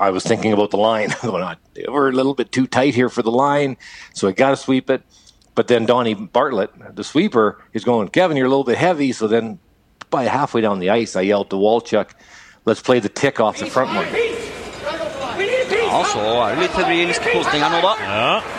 I 0.00 0.10
was 0.10 0.24
thinking 0.24 0.52
about 0.52 0.70
the 0.70 0.78
line. 0.78 1.10
we're 1.88 2.08
a 2.08 2.12
little 2.12 2.34
bit 2.34 2.52
too 2.52 2.66
tight 2.66 2.94
here 2.94 3.08
for 3.08 3.22
the 3.22 3.30
line, 3.30 3.76
so 4.14 4.28
I 4.28 4.32
got 4.32 4.50
to 4.50 4.56
sweep 4.56 4.90
it. 4.90 5.02
But 5.54 5.68
then 5.68 5.86
Donnie 5.86 6.14
Bartlett, 6.14 6.70
the 6.94 7.02
sweeper, 7.04 7.60
is 7.72 7.84
going, 7.84 8.08
Kevin, 8.08 8.36
you're 8.36 8.46
a 8.46 8.50
little 8.50 8.64
bit 8.64 8.78
heavy. 8.78 9.12
So 9.12 9.26
then, 9.26 9.58
by 10.08 10.24
halfway 10.24 10.60
down 10.60 10.78
the 10.78 10.90
ice, 10.90 11.16
I 11.16 11.22
yelled 11.22 11.50
to 11.50 11.56
Walchuk, 11.56 12.10
let's 12.64 12.80
play 12.80 13.00
the 13.00 13.08
tick 13.08 13.40
off 13.40 13.58
the 13.58 13.66
front 13.66 13.94
one. 13.94 14.06
Ja, 15.88 16.04
så 16.04 16.20
er 16.20 16.54
det 16.54 16.60
litt 16.60 16.74
febrilsk 16.76 17.28
kosting 17.32 17.62
her 17.64 17.72
nå, 17.72 17.80
da. 17.82 18.57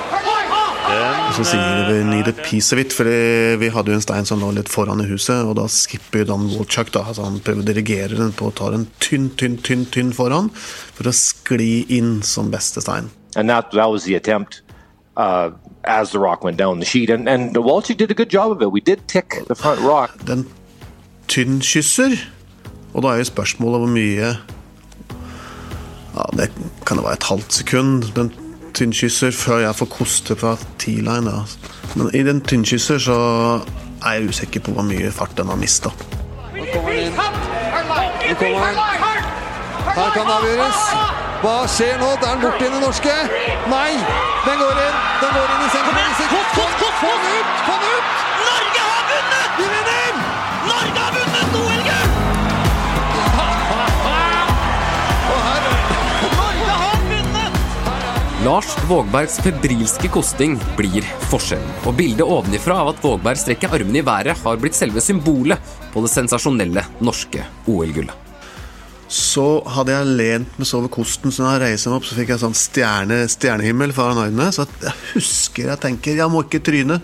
Og 0.89 1.35
så 1.37 1.43
sier 1.51 1.83
vi 1.85 1.97
need 2.07 2.27
a 2.27 2.33
piece 2.33 2.73
of 2.73 2.79
it, 2.81 2.93
for 2.95 3.05
vi 3.05 3.67
hadde 3.69 3.91
jo 3.93 3.97
en 3.99 4.01
stein 4.01 4.25
som 4.25 4.41
lå 4.41 4.49
litt 4.57 4.71
foran 4.71 5.03
i 5.03 5.05
huset, 5.05 5.45
og 5.45 5.59
da 5.59 5.67
skipper 5.69 6.25
Dan 6.25 6.47
Wolchuk, 6.55 6.89
da. 6.95 7.03
Altså 7.05 7.27
han 7.27 7.37
prøver 7.45 7.61
å 7.61 7.67
dirigere 7.67 8.17
den 8.17 8.33
på 8.33 8.49
å 8.49 8.55
ta 8.57 8.71
den 8.73 8.87
tynn, 9.03 9.29
tynn, 9.37 9.59
tynn, 9.61 9.85
tynn 9.93 10.09
foran, 10.17 10.49
for 10.97 11.11
å 11.11 11.13
skli 11.13 11.85
inn 11.93 12.23
som 12.25 12.49
beste 12.49 12.81
stein. 12.81 13.11
And 13.37 13.49
that, 13.53 13.69
that 13.77 13.91
was 13.93 14.09
the 14.09 14.15
attempt 14.17 14.63
uh, 15.17 15.51
as 15.83 16.11
the 16.11 16.19
rock 16.19 16.43
went 16.43 16.57
down 16.57 16.79
the 16.79 16.89
sheet. 16.89 17.11
And, 17.11 17.29
and 17.29 17.55
Walchuk 17.55 17.97
did 17.97 18.09
a 18.09 18.17
good 18.17 18.33
job 18.33 18.51
of 18.51 18.61
it. 18.63 18.71
We 18.71 18.81
did 18.81 19.07
tick 19.07 19.45
the 19.47 19.55
front 19.55 19.81
rock. 19.81 20.17
Den 20.25 20.47
tynnkysser, 21.29 22.17
og 22.95 23.05
da 23.05 23.13
er 23.13 23.21
jo 23.21 23.29
spørsmålet 23.29 23.85
hvor 23.85 23.91
mye 23.93 24.37
Ja, 26.17 26.23
det 26.33 26.49
kan 26.89 26.97
det 26.97 27.05
være 27.05 27.19
et 27.21 27.27
halvt 27.29 27.53
sekund. 27.53 28.09
Den 28.17 28.33
tynnkysser 28.79 29.35
før 29.35 29.63
jeg 29.65 29.75
får 29.75 29.89
koste 29.91 30.35
fra 30.39 30.55
T-line. 30.79 31.35
Men 31.99 32.11
i 32.15 32.23
den 32.23 32.41
tynnkysser 32.41 33.01
så 33.03 33.17
er 34.05 34.19
jeg 34.19 34.29
usikker 34.31 34.63
på 34.63 34.75
hvor 34.75 34.87
mye 34.87 35.11
fart 35.11 35.35
den 35.37 35.51
har 35.51 35.59
mista. 35.59 35.91
Nå 36.55 36.65
kommer 36.73 36.91
han 36.91 36.99
inn. 37.03 37.15
Nå 38.29 38.35
kommer 38.39 38.65
han. 38.65 38.79
Her 39.89 40.11
kan 40.15 40.27
det 40.29 40.35
avgjøres. 40.37 40.83
Hva 41.39 41.55
skjer 41.71 41.99
nå? 42.01 42.09
Det 42.21 42.27
er 42.27 42.35
den 42.35 42.41
borti 42.43 42.67
den 42.67 42.81
norske. 42.83 43.15
Nei! 43.71 43.91
Den 44.45 44.59
går 44.63 44.83
inn. 44.85 44.97
Den 45.23 45.35
går 45.35 45.53
inn 45.55 45.65
i 45.65 45.69
sengen. 45.75 45.99
Få 46.19 46.25
få 46.29 46.41
kom, 46.55 46.93
kom, 47.01 47.19
den 47.25 47.39
ut! 47.39 47.68
Lars 58.49 58.77
Vågbergs 58.89 59.35
febrilske 59.45 60.09
kosting 60.09 60.55
blir 60.73 61.05
forskjellen, 61.29 61.67
og 61.85 61.93
bildet 61.99 62.25
ovenifra 62.25 62.79
av 62.81 62.87
at 62.95 63.03
Vågberg 63.03 63.37
strekker 63.37 63.75
armene 63.75 63.99
i 63.99 64.05
været, 64.07 64.39
har 64.41 64.57
blitt 64.57 64.77
selve 64.77 65.03
symbolet 65.05 65.61
på 65.93 66.01
det 66.01 66.09
sensasjonelle 66.09 66.81
norske 67.05 67.43
OL-gullet. 67.69 68.15
Så 69.05 69.45
hadde 69.75 69.93
jeg 69.93 70.15
lent 70.17 70.57
meg 70.57 70.73
over 70.79 70.89
kosten, 70.95 71.29
så 71.29 71.45
når 71.45 71.59
jeg 71.59 71.63
reiser 71.67 71.93
meg 71.93 71.99
opp, 71.99 72.09
så 72.09 72.17
fikk 72.17 72.33
jeg 72.33 72.41
sånn 72.47 72.57
stjerne, 72.57 73.21
stjernehimmel 73.29 73.93
foran 73.93 74.23
øynene. 74.23 74.49
Så 74.55 74.65
jeg 74.81 74.97
husker 75.11 75.69
jeg 75.69 75.83
tenker 75.85 76.17
jeg 76.17 76.33
må 76.33 76.41
ikke 76.47 76.65
tryne. 76.71 76.97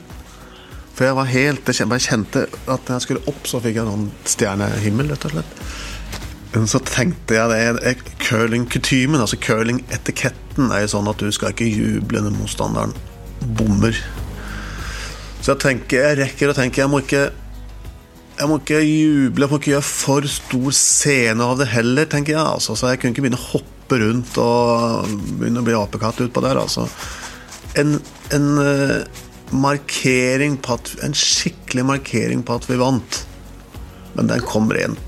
For 0.96 1.06
jeg 1.06 1.18
var 1.18 1.28
helt 1.28 1.70
Jeg 1.76 2.06
kjente 2.08 2.48
at 2.72 2.90
jeg 2.90 3.06
skulle 3.06 3.28
opp, 3.30 3.46
så 3.46 3.62
fikk 3.62 3.84
jeg 3.84 3.92
sånn 3.92 4.10
stjernehimmel, 4.34 5.14
rett 5.14 5.30
og 5.30 5.38
slett. 5.38 5.62
Så 6.64 6.80
tenkte 6.88 7.36
jeg 7.36 7.52
det 7.52 7.96
curlingkutymen, 8.24 9.20
altså 9.20 9.36
curlingetiketten, 9.44 10.70
er 10.72 10.86
jo 10.86 10.94
sånn 10.94 11.10
at 11.12 11.20
du 11.20 11.28
skal 11.36 11.52
ikke 11.52 11.68
juble 11.68 12.22
når 12.24 12.38
motstanderen 12.38 12.94
bommer. 13.60 13.98
Så 15.42 15.52
jeg 15.52 15.62
tenker, 15.66 16.00
jeg 16.00 16.20
rekker 16.22 16.50
å 16.50 16.56
tenke 16.58 16.82
Jeg 16.82 16.90
må 16.90 17.04
ikke 17.04 17.28
jeg 18.36 18.50
må 18.52 18.58
ikke 18.60 18.80
juble, 18.82 19.46
jeg 19.46 19.52
må 19.52 19.60
ikke 19.62 19.72
gjøre 19.72 19.88
for 19.88 20.26
stor 20.28 20.74
scene 20.76 21.46
av 21.46 21.60
det 21.62 21.70
heller, 21.72 22.08
tenker 22.12 22.34
jeg. 22.34 22.42
Altså. 22.44 22.76
Så 22.76 22.90
jeg 22.92 23.00
kunne 23.00 23.16
ikke 23.16 23.24
begynne 23.24 23.40
å 23.40 23.46
hoppe 23.54 24.00
rundt 24.02 24.40
og 24.44 25.14
begynne 25.40 25.62
å 25.62 25.68
bli 25.68 25.78
apekatt 25.78 26.20
utpå 26.26 26.44
der. 26.44 26.60
Altså. 26.60 26.84
En, 27.80 27.96
en 28.36 28.50
uh, 28.60 29.24
markering 29.56 30.60
på 30.60 30.76
at 30.76 30.92
En 31.06 31.16
skikkelig 31.16 31.88
markering 31.88 32.44
på 32.44 32.60
at 32.60 32.68
vi 32.68 32.80
vant. 32.82 33.22
Men 34.20 34.32
den 34.34 34.44
kom 34.44 34.68
rent 34.72 35.00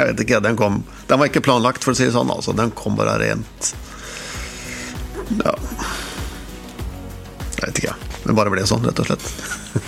Jeg 0.00 0.14
vet 0.14 0.22
ikke, 0.24 0.40
den 0.44 0.56
kom 0.56 0.80
Den 1.08 1.20
var 1.20 1.28
ikke 1.28 1.44
planlagt, 1.44 1.84
for 1.84 1.92
å 1.92 1.98
si 1.98 2.06
det 2.06 2.14
sånn. 2.14 2.30
Altså. 2.32 2.54
Den 2.56 2.72
kom 2.76 2.96
bare 2.98 3.18
rent 3.20 3.72
Ja 5.42 5.54
Jeg 7.58 7.66
vet 7.66 7.82
ikke, 7.82 7.96
Det 8.24 8.36
bare 8.38 8.54
ble 8.54 8.64
sånn, 8.68 8.86
rett 8.86 9.02
og 9.02 9.10
slett. 9.10 9.26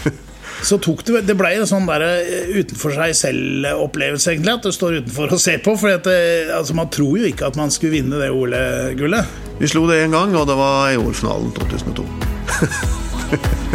så 0.68 0.79
tok 0.83 1.05
det 1.09 1.25
Det 1.31 1.37
ble 1.38 1.55
en 1.57 1.68
sånn 1.68 1.88
der 1.88 2.05
eh, 2.07 2.53
utenfor 2.61 2.94
seg 2.98 3.16
selv-opplevelse, 3.18 4.35
egentlig. 4.35 4.59
At 4.59 4.68
du 4.68 4.75
står 4.75 5.01
utenfor 5.01 5.33
og 5.33 5.42
ser 5.42 5.62
på. 5.64 5.75
For 5.81 5.96
altså, 5.96 6.77
man 6.79 6.92
tror 6.92 7.22
jo 7.22 7.31
ikke 7.33 7.48
at 7.48 7.59
man 7.59 7.72
skulle 7.75 7.96
vinne 7.96 8.20
det 8.20 8.31
OL-gullet. 8.31 9.38
Vi 9.62 9.70
slo 9.72 9.87
det 9.90 10.03
én 10.05 10.14
gang, 10.14 10.37
og 10.37 10.46
det 10.51 10.59
var 10.59 10.92
i 10.92 11.01
OL-finalen 11.01 11.55
2002. 11.57 12.07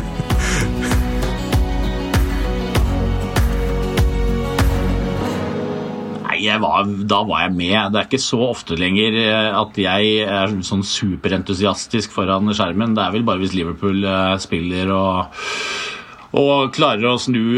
Var, 6.64 6.88
da 7.10 7.22
var 7.28 7.44
jeg 7.46 7.56
med. 7.58 7.78
Det 7.94 8.00
er 8.02 8.08
ikke 8.08 8.22
så 8.24 8.40
ofte 8.50 8.78
lenger 8.80 9.18
eh, 9.22 9.50
at 9.58 9.78
jeg 9.82 10.14
er 10.26 10.56
sånn 10.66 10.86
superentusiastisk 10.88 12.16
foran 12.16 12.50
skjermen. 12.54 12.96
Det 12.98 13.04
er 13.04 13.14
vel 13.16 13.28
bare 13.28 13.44
hvis 13.44 13.56
Liverpool 13.58 14.04
eh, 14.04 14.36
spiller 14.42 14.94
og 14.96 15.42
og 16.38 16.74
klarer 16.76 17.08
å 17.10 17.18
snu, 17.22 17.58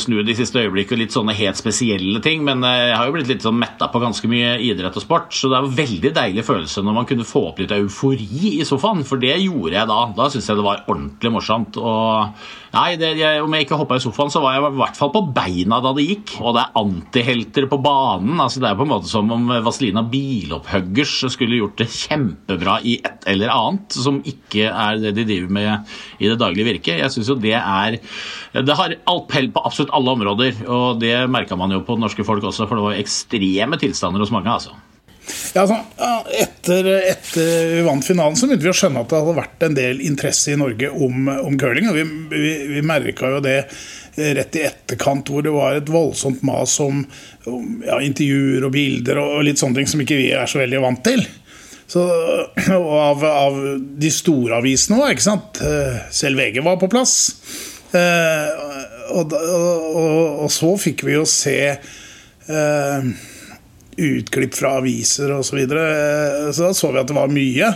snu 0.00 0.20
de 0.26 0.34
siste 0.36 0.60
øyeblikkene 0.60 1.04
litt 1.04 1.14
sånne 1.14 1.34
helt 1.38 1.58
spesielle 1.58 2.20
ting. 2.24 2.44
Men 2.46 2.64
eh, 2.66 2.90
jeg 2.90 2.98
har 2.98 3.08
jo 3.08 3.14
blitt 3.16 3.30
litt 3.32 3.46
sånn 3.46 3.58
metta 3.60 3.88
på 3.92 4.02
ganske 4.02 4.30
mye 4.30 4.56
idrett 4.66 4.96
og 4.98 5.04
sport, 5.04 5.32
så 5.36 5.48
det 5.48 5.56
er 5.56 5.68
en 5.68 5.78
veldig 5.78 6.12
deilig 6.18 6.44
følelse 6.46 6.84
når 6.84 6.98
man 6.98 7.08
kunne 7.08 7.28
få 7.28 7.46
opp 7.50 7.62
litt 7.62 7.72
eufori 7.76 8.56
i 8.58 8.66
sofaen, 8.68 9.04
for 9.08 9.22
det 9.22 9.38
gjorde 9.38 9.76
jeg 9.78 9.90
da. 9.90 10.00
Da 10.16 10.28
syns 10.32 10.50
jeg 10.50 10.60
det 10.60 10.66
var 10.66 10.84
ordentlig 10.86 11.32
morsomt. 11.32 11.80
og 11.80 12.58
Nei, 12.70 12.94
det, 13.00 13.14
jeg, 13.18 13.40
Om 13.42 13.54
jeg 13.56 13.66
ikke 13.66 13.78
hoppa 13.80 13.96
i 13.98 14.02
sofaen, 14.02 14.30
så 14.30 14.42
var 14.42 14.54
jeg 14.54 14.62
i 14.62 14.78
hvert 14.78 14.98
fall 14.98 15.10
på 15.14 15.24
beina 15.34 15.80
da 15.82 15.90
det 15.96 16.06
gikk. 16.06 16.36
Og 16.38 16.54
det 16.54 16.62
er 16.62 16.78
antihelter 16.78 17.66
på 17.70 17.80
banen. 17.82 18.36
altså 18.38 18.62
Det 18.62 18.68
er 18.70 18.78
på 18.78 18.86
en 18.86 18.92
måte 18.92 19.10
som 19.10 19.32
om 19.34 19.48
Vazelina 19.64 20.04
Bilopphuggers 20.06 21.16
skulle 21.34 21.58
gjort 21.58 21.80
det 21.80 21.88
kjempebra 21.90 22.78
i 22.86 23.00
et 23.00 23.26
eller 23.30 23.50
annet 23.54 23.98
som 23.98 24.20
ikke 24.22 24.68
er 24.70 25.00
det 25.02 25.16
de 25.18 25.26
driver 25.26 25.56
med 25.56 25.96
i 26.20 26.30
det 26.30 26.38
daglige 26.38 26.68
virket. 26.68 27.00
Jeg 27.02 27.14
synes 27.16 27.32
jo 27.32 27.38
Det 27.40 27.56
er 27.58 27.98
Det 28.52 28.76
har 28.76 28.96
alt 29.12 29.34
hell 29.36 29.50
på 29.54 29.62
absolutt 29.66 29.92
alle 29.96 30.14
områder, 30.16 30.62
og 30.66 31.00
det 31.02 31.14
merka 31.30 31.58
man 31.58 31.74
jo 31.74 31.84
på 31.86 31.98
det 31.98 32.04
norske 32.06 32.26
folk 32.26 32.46
også, 32.50 32.66
for 32.66 32.78
det 32.78 32.86
var 32.88 33.02
ekstreme 33.02 33.78
tilstander 33.80 34.22
hos 34.22 34.32
mange. 34.34 34.50
altså. 34.50 34.74
Ja, 35.54 35.62
altså, 35.62 35.76
etter, 36.40 36.86
etter 37.10 37.48
vi 37.74 37.82
vant 37.86 38.06
finalen, 38.06 38.36
så 38.38 38.48
begynte 38.48 38.66
vi 38.66 38.72
å 38.72 38.76
skjønne 38.76 39.02
at 39.04 39.10
det 39.10 39.20
hadde 39.20 39.36
vært 39.36 39.64
en 39.66 39.76
del 39.76 40.02
interesse 40.02 40.52
i 40.52 40.58
Norge 40.58 40.90
om, 40.90 41.28
om 41.30 41.58
curling. 41.60 41.90
og 41.90 41.98
Vi, 41.98 42.04
vi, 42.32 42.52
vi 42.76 42.84
merka 42.86 43.30
jo 43.36 43.42
det 43.44 43.58
rett 44.20 44.56
i 44.58 44.64
etterkant, 44.66 45.30
hvor 45.30 45.44
det 45.44 45.52
var 45.54 45.78
et 45.78 45.90
voldsomt 45.90 46.42
mas 46.46 46.74
om, 46.82 47.04
om 47.50 47.84
ja, 47.86 48.00
intervjuer 48.04 48.66
og 48.66 48.74
bilder 48.74 49.20
og, 49.22 49.36
og, 49.36 49.44
litt 49.46 49.60
sånne 49.60 49.80
ting 49.80 49.90
som 49.90 50.02
ikke 50.02 50.18
vi 50.18 50.30
er 50.36 50.50
så 50.50 50.62
veldig 50.62 50.82
vant 50.82 51.02
til. 51.06 51.24
Så, 51.90 52.04
og 52.76 52.92
av, 52.94 53.24
av 53.26 53.60
de 54.02 54.12
store 54.14 54.60
avisene 54.60 55.00
òg, 55.00 55.14
ikke 55.14 55.26
sant. 55.26 55.62
Eh, 55.64 56.00
selv 56.14 56.38
VG 56.38 56.62
var 56.66 56.78
på 56.80 56.90
plass. 56.90 57.16
Eh, 57.96 58.50
og, 59.10 59.34
og, 59.34 60.44
og, 60.44 60.48
så 60.54 60.70
fikk 60.78 61.04
vi 61.08 61.16
jo 61.16 61.26
se 61.28 61.58
eh, 61.74 63.08
utklipp 64.00 64.54
fra 64.56 64.76
aviser 64.80 65.32
osv. 65.34 65.48
Så, 65.50 65.58
videre. 65.58 65.86
så 66.54 66.68
da 66.68 66.74
så 66.76 66.92
vi 66.92 67.02
at 67.02 67.10
det 67.10 67.18
var 67.18 67.32
mye. 67.32 67.70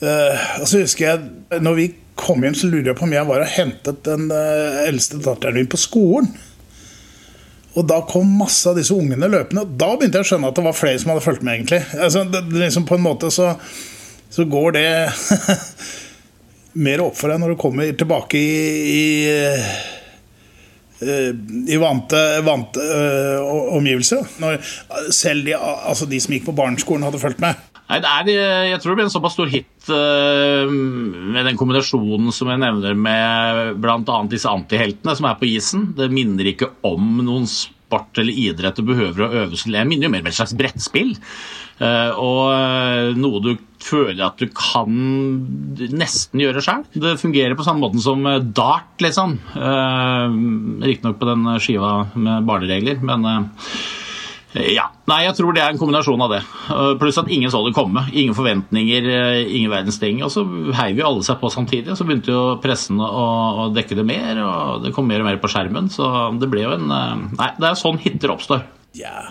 Eh, 0.00 0.46
og 0.60 0.68
så 0.68 0.84
husker 0.84 1.06
jeg 1.10 1.60
når 1.64 1.76
vi 1.76 1.88
kom 2.20 2.44
hjem, 2.44 2.56
så 2.56 2.68
lurer 2.68 2.92
jeg 2.92 2.98
på 2.98 3.06
om 3.06 3.16
jeg 3.16 3.28
var 3.28 3.44
og 3.44 3.52
hentet 3.54 4.04
den 4.06 4.30
eh, 4.34 4.84
eldste 4.88 5.20
datteren 5.24 5.60
min 5.60 5.70
på 5.70 5.80
skolen. 5.80 6.30
Og 7.78 7.86
da 7.86 8.00
kom 8.08 8.26
masse 8.40 8.66
av 8.66 8.78
disse 8.80 8.94
ungene 8.96 9.28
løpende. 9.30 9.62
Og 9.62 9.76
da 9.78 9.92
begynte 9.94 10.18
jeg 10.18 10.26
å 10.26 10.30
skjønne 10.32 10.50
at 10.50 10.58
det 10.58 10.66
var 10.66 10.76
flere 10.76 10.98
som 10.98 11.12
hadde 11.12 11.22
fulgt 11.22 11.44
med. 11.46 11.60
egentlig 11.60 11.82
altså, 11.94 12.24
det, 12.26 12.42
liksom 12.50 12.86
På 12.88 12.98
en 12.98 13.04
måte 13.04 13.30
så, 13.30 13.52
så 14.30 14.46
går 14.50 14.74
det 14.74 14.88
mer 16.78 17.02
opp 17.06 17.16
for 17.18 17.32
deg 17.32 17.40
når 17.42 17.54
du 17.54 17.60
kommer 17.60 17.96
tilbake 17.98 18.38
i, 18.38 18.60
i 18.90 19.98
Eh, 21.00 21.32
i 21.72 21.76
vante, 21.80 22.18
vante 22.44 22.80
øh, 22.80 23.76
omgivelser. 23.76 24.26
Selv 25.14 25.46
de, 25.48 25.56
altså 25.56 26.08
de, 26.08 26.20
som 26.20 26.34
gikk 26.36 26.50
på 26.50 26.56
barneskolen, 26.56 27.06
hadde 27.08 27.20
fulgt 27.22 27.40
med. 27.40 27.56
Nei, 27.90 27.98
er, 28.04 28.28
jeg 28.68 28.82
tror 28.82 28.92
det 28.92 28.98
blir 29.00 29.08
en 29.08 29.12
såpass 29.12 29.34
stor 29.34 29.48
hit 29.50 29.88
øh, 29.90 30.70
med 30.70 31.48
den 31.48 31.56
kombinasjonen 31.58 32.30
som 32.34 32.52
jeg 32.52 32.60
nevner 32.62 32.94
med 32.94 33.80
bl.a. 33.82 34.18
disse 34.30 34.50
antiheltene 34.50 35.16
som 35.18 35.26
er 35.30 35.40
på 35.40 35.48
isen. 35.48 35.88
Det 35.96 36.10
minner 36.12 36.52
ikke 36.52 36.68
om 36.86 37.16
noen 37.24 37.48
sport 37.50 38.20
eller 38.20 38.36
idrett 38.44 38.78
du 38.78 38.84
behøver 38.92 39.24
å 39.24 39.32
øve 39.42 39.58
seg 39.58 39.74
Jeg 39.74 39.88
minner 39.88 40.06
jo 40.06 40.12
mer 40.12 40.22
om 40.22 40.30
et 40.30 40.36
slags 40.36 40.54
brettspill. 40.54 41.16
Uh, 41.80 42.12
og 42.20 43.16
noe 43.16 43.40
du 43.40 43.54
føler 43.84 44.22
at 44.26 44.40
du 44.40 44.50
kan 44.54 44.90
nesten 45.78 46.42
gjøre 46.42 46.62
sjøl. 46.64 46.84
Det 46.92 47.16
fungerer 47.20 47.56
på 47.58 47.66
samme 47.66 47.82
måten 47.84 48.02
som 48.02 48.26
eh, 48.28 48.42
dart, 48.42 48.92
liksom. 49.02 49.38
Uh, 49.54 50.28
Riktignok 50.84 51.18
på 51.20 51.28
den 51.28 51.48
skiva 51.62 51.94
med 52.14 52.46
barneregler, 52.48 53.00
men 53.04 53.26
uh, 53.26 53.66
ja. 54.54 54.88
Nei, 55.10 55.24
jeg 55.26 55.36
tror 55.38 55.54
det 55.54 55.62
er 55.62 55.72
en 55.72 55.78
kombinasjon 55.78 56.22
av 56.22 56.32
det. 56.34 56.40
Pluss 56.98 57.18
at 57.18 57.30
ingen 57.30 57.50
så 57.50 57.60
det 57.62 57.74
komme. 57.74 58.02
Ingen 58.10 58.34
forventninger, 58.34 59.06
ingen 59.46 59.70
verdens 59.70 59.98
ting. 60.02 60.20
Og 60.26 60.30
så 60.34 60.44
heiv 60.78 60.98
jo 60.98 61.06
alle 61.06 61.26
seg 61.26 61.38
på 61.38 61.50
samtidig, 61.54 61.92
og 61.92 61.98
så 61.98 62.06
begynte 62.06 62.34
jo 62.34 62.42
pressen 62.62 62.98
å, 63.02 63.08
å, 63.08 63.68
dekke 63.74 63.98
det 63.98 64.06
mer, 64.06 64.42
og 64.42 64.86
det 64.86 64.94
kom 64.94 65.06
mer 65.10 65.22
og 65.22 65.30
mer 65.30 65.38
på 65.42 65.50
skjermen, 65.50 65.90
så 65.94 66.30
det 66.38 66.50
ble 66.50 66.66
jo 66.66 66.74
en 66.76 66.90
Nei, 66.90 67.52
det 67.62 67.70
er 67.70 67.78
sånn 67.78 68.02
hitter 68.02 68.34
oppstår. 68.34 68.66
Ja, 68.98 69.30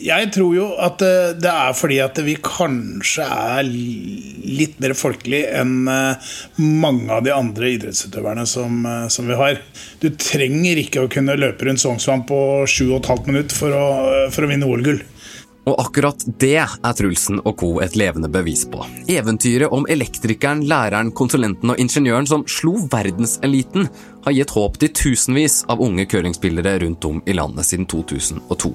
jeg 0.00 0.30
tror 0.34 0.54
jo 0.56 0.66
at 0.80 1.02
eh, 1.04 1.32
det 1.36 1.50
er 1.50 1.76
fordi 1.76 1.98
at 2.02 2.18
vi 2.24 2.36
kanskje 2.40 3.24
er 3.24 3.68
litt 3.68 4.78
mer 4.80 4.94
folkelig 4.96 5.42
enn 5.60 5.90
eh, 5.90 6.32
mange 6.60 7.12
av 7.12 7.24
de 7.26 7.34
andre 7.34 7.72
idrettsutøverne 7.76 8.46
som, 8.48 8.80
eh, 8.88 9.06
som 9.12 9.28
vi 9.28 9.38
har. 9.40 9.60
Du 10.00 10.08
trenger 10.16 10.80
ikke 10.80 11.04
å 11.04 11.12
kunne 11.12 11.38
løpe 11.38 11.68
rundt 11.68 11.82
Sognsvann 11.82 12.24
på 12.28 12.40
7,5 12.64 13.28
minutter 13.28 13.56
for 13.56 13.76
å, 13.76 13.86
for 14.32 14.46
å 14.46 14.50
vinne 14.50 14.68
OL-gull. 14.68 15.02
Og 15.70 15.78
akkurat 15.78 16.24
det 16.42 16.56
er 16.58 16.94
Trulsen 16.98 17.38
og 17.44 17.60
co. 17.60 17.68
et 17.84 17.94
levende 17.94 18.28
bevis 18.28 18.64
på. 18.66 18.82
Eventyret 19.06 19.70
om 19.70 19.86
elektrikeren, 19.86 20.64
læreren, 20.66 21.12
konsulenten 21.14 21.70
og 21.70 21.78
ingeniøren 21.78 22.26
som 22.26 22.42
slo 22.50 22.74
verdenseliten, 22.90 23.86
har 24.24 24.34
gitt 24.34 24.50
håp 24.52 24.76
til 24.82 24.90
tusenvis 24.92 25.62
av 25.70 25.80
unge 25.80 26.04
curlingspillere 26.10 26.74
rundt 26.82 27.06
om 27.08 27.22
i 27.24 27.36
landet 27.36 27.68
siden 27.70 27.86
2002. 27.88 28.72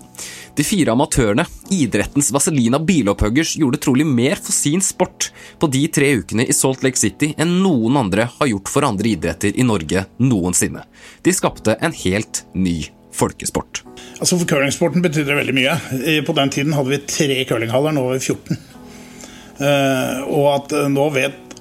De 0.56 0.64
fire 0.66 0.96
amatørene, 0.96 1.46
idrettens 1.76 2.32
Vazelina 2.34 2.80
Bilopphuggers, 2.80 3.58
gjorde 3.60 3.82
trolig 3.84 4.08
mer 4.08 4.40
for 4.40 4.56
sin 4.56 4.82
sport 4.82 5.30
på 5.60 5.70
de 5.70 5.86
tre 5.92 6.16
ukene 6.22 6.48
i 6.48 6.56
Salt 6.56 6.86
Lake 6.88 6.98
City 6.98 7.34
enn 7.38 7.60
noen 7.62 8.00
andre 8.06 8.30
har 8.40 8.54
gjort 8.56 8.72
for 8.72 8.88
andre 8.88 9.12
idretter 9.12 9.54
i 9.54 9.68
Norge 9.68 10.08
noensinne. 10.24 10.88
De 11.22 11.36
skapte 11.36 11.76
en 11.76 11.94
helt 12.06 12.46
ny 12.56 12.80
folkesport. 13.16 13.84
Altså 14.20 14.38
For 14.38 14.48
curlingsporten 14.50 15.04
betydde 15.04 15.32
det 15.32 15.40
veldig 15.40 15.56
mye. 15.58 15.76
På 16.28 16.36
den 16.38 16.52
tiden 16.54 16.76
hadde 16.76 16.94
vi 16.94 17.04
tre 17.10 17.42
curlinghaller, 17.48 17.96
nå 17.96 18.06
har 18.08 18.18
vi 18.18 18.34
14. 18.36 18.64
Uh, 19.56 20.24
og 20.36 20.48
at 20.52 20.74
uh, 20.76 20.88
nå 20.92 21.06
vet 21.16 21.56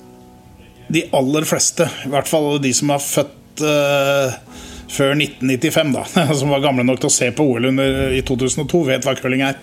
de 0.94 1.04
aller 1.14 1.46
fleste, 1.46 1.86
i 2.04 2.10
hvert 2.10 2.26
fall 2.28 2.56
de 2.62 2.72
som 2.74 2.90
er 2.90 3.02
født 3.02 3.62
uh, 3.62 4.34
før 4.90 5.14
1995, 5.14 5.92
da, 5.94 6.24
som 6.40 6.50
var 6.50 6.64
gamle 6.64 6.84
nok 6.86 7.02
til 7.02 7.10
å 7.10 7.14
se 7.14 7.30
på 7.34 7.46
OL 7.54 7.70
i 7.70 8.22
2002, 8.26 8.82
vet 8.90 9.06
hva 9.06 9.14
curling 9.18 9.44
er. 9.46 9.60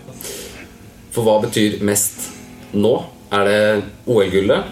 For 1.11 1.27
hva 1.27 1.41
betyr 1.43 1.81
mest 1.87 2.29
nå? 2.71 2.93
Er 3.31 3.47
det 3.47 3.59
OL-gullet, 4.11 4.71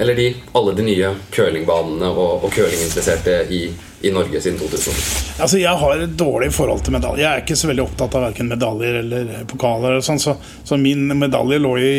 eller 0.00 0.16
de, 0.18 0.30
alle 0.58 0.74
de 0.78 0.86
nye 0.86 1.12
curlingbanene 1.34 2.08
og, 2.10 2.46
og 2.46 2.54
curlinginteresserte 2.54 3.36
i 3.54 3.64
i 4.00 4.10
Norge 4.14 4.40
siden 4.40 4.58
2000? 4.58 4.96
Altså, 5.42 5.58
jeg 5.60 5.76
har 5.82 6.02
et 6.04 6.16
dårlig 6.18 6.50
forhold 6.56 6.82
til 6.86 6.96
medaljer. 6.96 7.24
Jeg 7.24 7.30
er 7.30 7.44
ikke 7.44 7.58
så 7.60 7.70
veldig 7.70 7.84
opptatt 7.84 8.16
av 8.16 8.26
verken 8.30 8.50
medaljer 8.50 9.00
eller 9.02 9.32
pokaler. 9.50 10.00
Sånn, 10.04 10.20
så, 10.22 10.36
så, 10.64 10.78
min 10.80 11.08
medalje 11.20 11.60
lå 11.60 11.76
i 11.78 11.94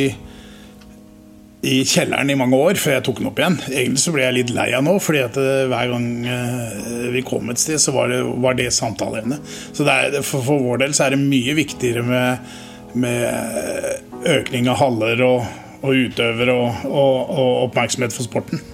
i 1.62 1.84
kjelleren 1.86 2.30
i 2.34 2.36
mange 2.38 2.58
år 2.58 2.80
før 2.82 2.96
jeg 2.96 3.04
tok 3.06 3.20
den 3.20 3.30
opp 3.30 3.38
igjen. 3.38 3.60
Egentlig 3.70 4.02
så 4.02 4.14
ble 4.16 4.24
jeg 4.24 4.34
litt 4.40 4.54
lei 4.56 4.72
av 4.74 4.82
nå, 4.86 4.96
fordi 5.04 5.20
at 5.22 5.38
eh, 5.38 5.68
hver 5.70 5.92
gang 5.92 6.08
eh, 6.26 7.12
vi 7.14 7.22
kom 7.26 7.52
et 7.54 7.62
sted, 7.62 7.78
så 7.82 7.94
var 7.94 8.10
det, 8.10 8.22
var 8.42 8.58
det 8.58 8.72
samtaleevne. 8.74 9.38
Så 9.70 9.86
det 9.86 9.94
er, 9.94 10.18
for, 10.26 10.42
for 10.48 10.64
vår 10.66 10.82
del 10.82 10.98
så 10.98 11.06
er 11.06 11.14
det 11.14 11.22
mye 11.22 11.54
viktigere 11.60 12.02
med, 12.08 12.50
med 12.98 14.26
økning 14.40 14.72
av 14.74 14.82
haller 14.82 15.22
og, 15.28 15.46
og 15.86 16.06
utøvere 16.08 16.58
og, 16.58 16.86
og, 16.90 17.16
og, 17.30 17.52
oppmerksomhet 17.68 18.18
for 18.18 18.26
sporten. 18.26 18.66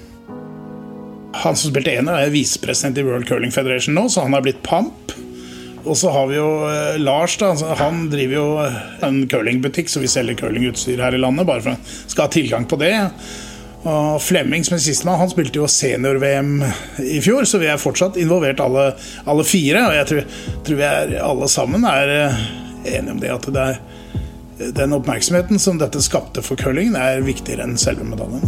Han 1.33 1.55
som 1.55 1.71
spilte 1.71 1.93
ener, 1.93 2.21
er 2.23 2.33
visepresident 2.33 2.97
i 2.97 3.05
World 3.05 3.27
Curling 3.27 3.51
Federation 3.53 3.97
nå, 3.97 4.07
så 4.09 4.23
han 4.25 4.35
har 4.37 4.45
blitt 4.45 4.63
pamp. 4.65 5.13
Og 5.87 5.95
så 5.97 6.11
har 6.11 6.27
vi 6.27 6.35
jo 6.35 6.47
eh, 6.67 6.99
Lars. 6.99 7.37
da, 7.39 7.53
Han 7.79 8.07
driver 8.11 8.35
jo 8.35 8.47
en 9.07 9.21
curlingbutikk, 9.29 9.89
så 9.89 10.03
vi 10.03 10.11
selger 10.11 10.39
curlingutstyr 10.39 11.03
her 11.03 11.15
i 11.15 11.21
landet. 11.21 11.47
Bare 11.47 11.63
for 11.63 11.75
å 11.75 12.07
skal 12.07 12.27
ha 12.27 12.33
tilgang 12.33 12.67
på 12.67 12.79
det. 12.81 12.93
Og 13.87 14.17
Flemming 14.21 14.65
som 14.67 14.75
er 14.75 14.83
sistemann, 14.83 15.19
han 15.21 15.31
spilte 15.31 15.61
jo 15.61 15.67
senior-VM 15.69 16.55
i 17.05 17.21
fjor, 17.23 17.45
så 17.47 17.61
vi 17.61 17.69
er 17.71 17.79
fortsatt 17.79 18.17
involvert 18.19 18.59
alle, 18.63 18.89
alle 19.29 19.45
fire. 19.47 19.85
Og 19.87 19.95
jeg 19.95 20.09
tror, 20.11 20.39
tror 20.67 20.81
vi 20.81 20.87
er, 20.89 21.13
alle 21.23 21.51
sammen 21.51 21.87
er 21.87 22.15
eh, 22.15 22.41
enige 22.97 23.15
om 23.15 23.21
det 23.23 23.35
at 23.35 23.51
det 23.53 23.67
er, 23.71 23.83
den 24.73 24.95
oppmerksomheten 24.97 25.61
som 25.61 25.77
dette 25.77 26.01
skapte 26.01 26.41
for 26.43 26.59
curlingen, 26.59 26.97
er 26.97 27.23
viktigere 27.23 27.67
enn 27.67 27.77
selve 27.79 28.07
medaljen. 28.07 28.43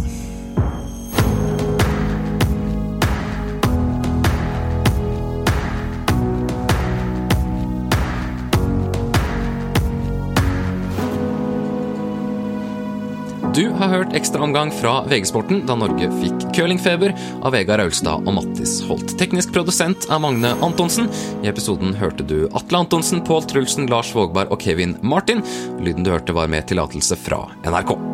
Du 13.60 13.66
har 13.68 13.90
hørt 13.92 14.14
ekstraomgang 14.16 14.70
fra 14.72 15.02
VG-sporten 15.04 15.66
da 15.68 15.74
Norge 15.76 16.06
fikk 16.22 16.46
curlingfeber 16.56 17.12
av 17.44 17.52
Vegard 17.52 17.82
Aulstad 17.84 18.24
og 18.24 18.32
Mattis 18.38 18.78
Holt. 18.88 19.12
Teknisk 19.20 19.52
produsent 19.52 20.06
er 20.08 20.22
Magne 20.24 20.54
Antonsen. 20.64 21.10
I 21.44 21.50
episoden 21.52 21.92
hørte 22.00 22.24
du 22.24 22.46
Atle 22.56 22.80
Antonsen, 22.86 23.20
Pål 23.20 23.44
Trulsen, 23.52 23.90
Lars 23.92 24.14
Vågberg 24.16 24.48
og 24.48 24.64
Kevin 24.64 24.96
Martin. 25.04 25.44
Lyden 25.76 26.08
du 26.08 26.14
hørte 26.14 26.32
var 26.32 26.48
med 26.48 26.72
tillatelse 26.72 27.20
fra 27.20 27.42
NRK. 27.68 28.09